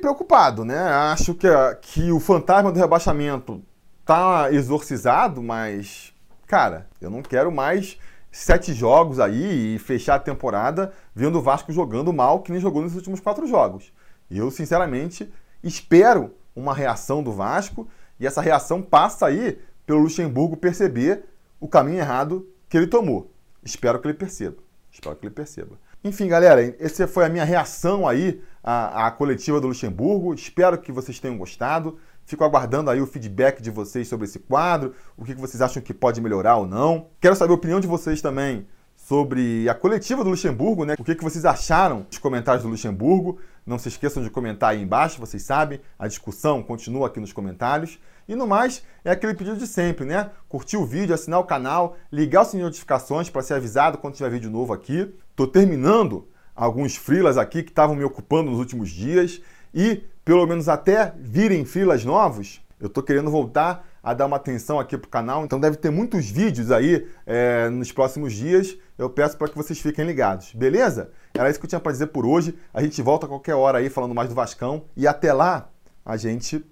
preocupado, 0.00 0.64
né? 0.64 0.78
Acho 1.12 1.34
que, 1.34 1.46
que 1.82 2.10
o 2.10 2.18
fantasma 2.18 2.72
do 2.72 2.78
rebaixamento 2.78 3.62
tá 4.06 4.50
exorcizado, 4.50 5.42
mas, 5.42 6.14
cara, 6.46 6.88
eu 6.98 7.10
não 7.10 7.20
quero 7.20 7.52
mais 7.52 7.98
sete 8.32 8.72
jogos 8.72 9.20
aí 9.20 9.74
e 9.74 9.78
fechar 9.78 10.14
a 10.14 10.18
temporada 10.18 10.90
vendo 11.14 11.40
o 11.40 11.42
Vasco 11.42 11.70
jogando 11.70 12.10
mal 12.10 12.40
que 12.40 12.50
nem 12.50 12.60
jogou 12.60 12.80
nos 12.80 12.94
últimos 12.94 13.20
quatro 13.20 13.46
jogos. 13.46 13.92
Eu, 14.30 14.50
sinceramente, 14.50 15.30
espero 15.62 16.34
uma 16.56 16.72
reação 16.72 17.22
do 17.22 17.32
Vasco 17.32 17.86
e 18.18 18.26
essa 18.26 18.40
reação 18.40 18.80
passa 18.80 19.26
aí 19.26 19.58
pelo 19.84 20.00
Luxemburgo 20.00 20.56
perceber 20.56 21.26
o 21.60 21.68
caminho 21.68 21.98
errado 21.98 22.48
que 22.68 22.76
ele 22.76 22.86
tomou. 22.86 23.32
Espero 23.64 23.98
que 24.00 24.06
ele 24.06 24.14
perceba. 24.14 24.56
Espero 24.90 25.16
que 25.16 25.26
ele 25.26 25.34
perceba. 25.34 25.78
Enfim, 26.02 26.28
galera, 26.28 26.62
essa 26.78 27.08
foi 27.08 27.24
a 27.24 27.28
minha 27.28 27.44
reação 27.44 28.06
aí 28.06 28.40
à, 28.62 29.06
à 29.06 29.10
coletiva 29.10 29.60
do 29.60 29.68
Luxemburgo. 29.68 30.32
Espero 30.32 30.78
que 30.78 30.92
vocês 30.92 31.18
tenham 31.18 31.36
gostado. 31.36 31.98
Fico 32.24 32.44
aguardando 32.44 32.90
aí 32.90 33.00
o 33.00 33.06
feedback 33.06 33.60
de 33.62 33.70
vocês 33.70 34.06
sobre 34.06 34.26
esse 34.26 34.38
quadro, 34.38 34.94
o 35.16 35.24
que 35.24 35.34
vocês 35.34 35.62
acham 35.62 35.82
que 35.82 35.94
pode 35.94 36.20
melhorar 36.20 36.56
ou 36.56 36.66
não. 36.66 37.06
Quero 37.20 37.34
saber 37.34 37.52
a 37.52 37.54
opinião 37.54 37.80
de 37.80 37.86
vocês 37.86 38.20
também 38.20 38.66
sobre 38.94 39.66
a 39.68 39.74
coletiva 39.74 40.22
do 40.22 40.30
Luxemburgo, 40.30 40.84
né? 40.84 40.94
O 40.98 41.04
que 41.04 41.14
vocês 41.22 41.46
acharam 41.46 42.06
dos 42.08 42.18
comentários 42.18 42.62
do 42.62 42.68
Luxemburgo. 42.68 43.38
Não 43.64 43.78
se 43.78 43.88
esqueçam 43.88 44.22
de 44.22 44.28
comentar 44.28 44.70
aí 44.70 44.82
embaixo, 44.82 45.18
vocês 45.18 45.42
sabem, 45.42 45.80
a 45.98 46.06
discussão 46.06 46.62
continua 46.62 47.06
aqui 47.06 47.18
nos 47.18 47.32
comentários. 47.32 47.98
E 48.28 48.36
no 48.36 48.46
mais, 48.46 48.82
é 49.04 49.10
aquele 49.10 49.34
pedido 49.34 49.56
de 49.56 49.66
sempre, 49.66 50.04
né? 50.04 50.30
Curtir 50.48 50.76
o 50.76 50.84
vídeo, 50.84 51.14
assinar 51.14 51.40
o 51.40 51.44
canal, 51.44 51.96
ligar 52.12 52.42
o 52.42 52.44
sininho 52.44 52.66
de 52.66 52.72
notificações 52.72 53.30
para 53.30 53.42
ser 53.42 53.54
avisado 53.54 53.96
quando 53.96 54.14
tiver 54.14 54.30
vídeo 54.30 54.50
novo 54.50 54.72
aqui. 54.72 55.12
Tô 55.34 55.46
terminando 55.46 56.28
alguns 56.54 56.94
freelas 56.94 57.38
aqui 57.38 57.62
que 57.62 57.70
estavam 57.70 57.96
me 57.96 58.04
ocupando 58.04 58.50
nos 58.50 58.58
últimos 58.58 58.90
dias 58.90 59.40
e 59.72 60.04
pelo 60.24 60.46
menos 60.46 60.68
até 60.68 61.14
virem 61.18 61.64
filas 61.64 62.04
novos, 62.04 62.60
eu 62.80 62.86
estou 62.86 63.02
querendo 63.02 63.30
voltar 63.30 63.88
a 64.02 64.14
dar 64.14 64.26
uma 64.26 64.36
atenção 64.36 64.78
aqui 64.78 64.96
para 64.96 65.08
o 65.08 65.10
canal, 65.10 65.44
então 65.44 65.58
deve 65.58 65.76
ter 65.76 65.90
muitos 65.90 66.30
vídeos 66.30 66.70
aí 66.70 67.08
é, 67.26 67.68
nos 67.68 67.90
próximos 67.90 68.32
dias. 68.32 68.76
Eu 68.96 69.10
peço 69.10 69.36
para 69.36 69.48
que 69.48 69.56
vocês 69.56 69.80
fiquem 69.80 70.04
ligados, 70.04 70.52
beleza? 70.52 71.10
Era 71.34 71.50
isso 71.50 71.58
que 71.58 71.66
eu 71.66 71.68
tinha 71.68 71.80
para 71.80 71.92
dizer 71.92 72.08
por 72.08 72.24
hoje. 72.24 72.56
A 72.72 72.82
gente 72.82 73.00
volta 73.02 73.26
a 73.26 73.28
qualquer 73.28 73.54
hora 73.54 73.78
aí 73.78 73.90
falando 73.90 74.14
mais 74.14 74.28
do 74.28 74.34
Vascão 74.34 74.84
e 74.96 75.06
até 75.06 75.32
lá 75.32 75.68
a 76.04 76.16
gente 76.16 76.64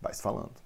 vai 0.00 0.14
se 0.14 0.22
falando. 0.22 0.65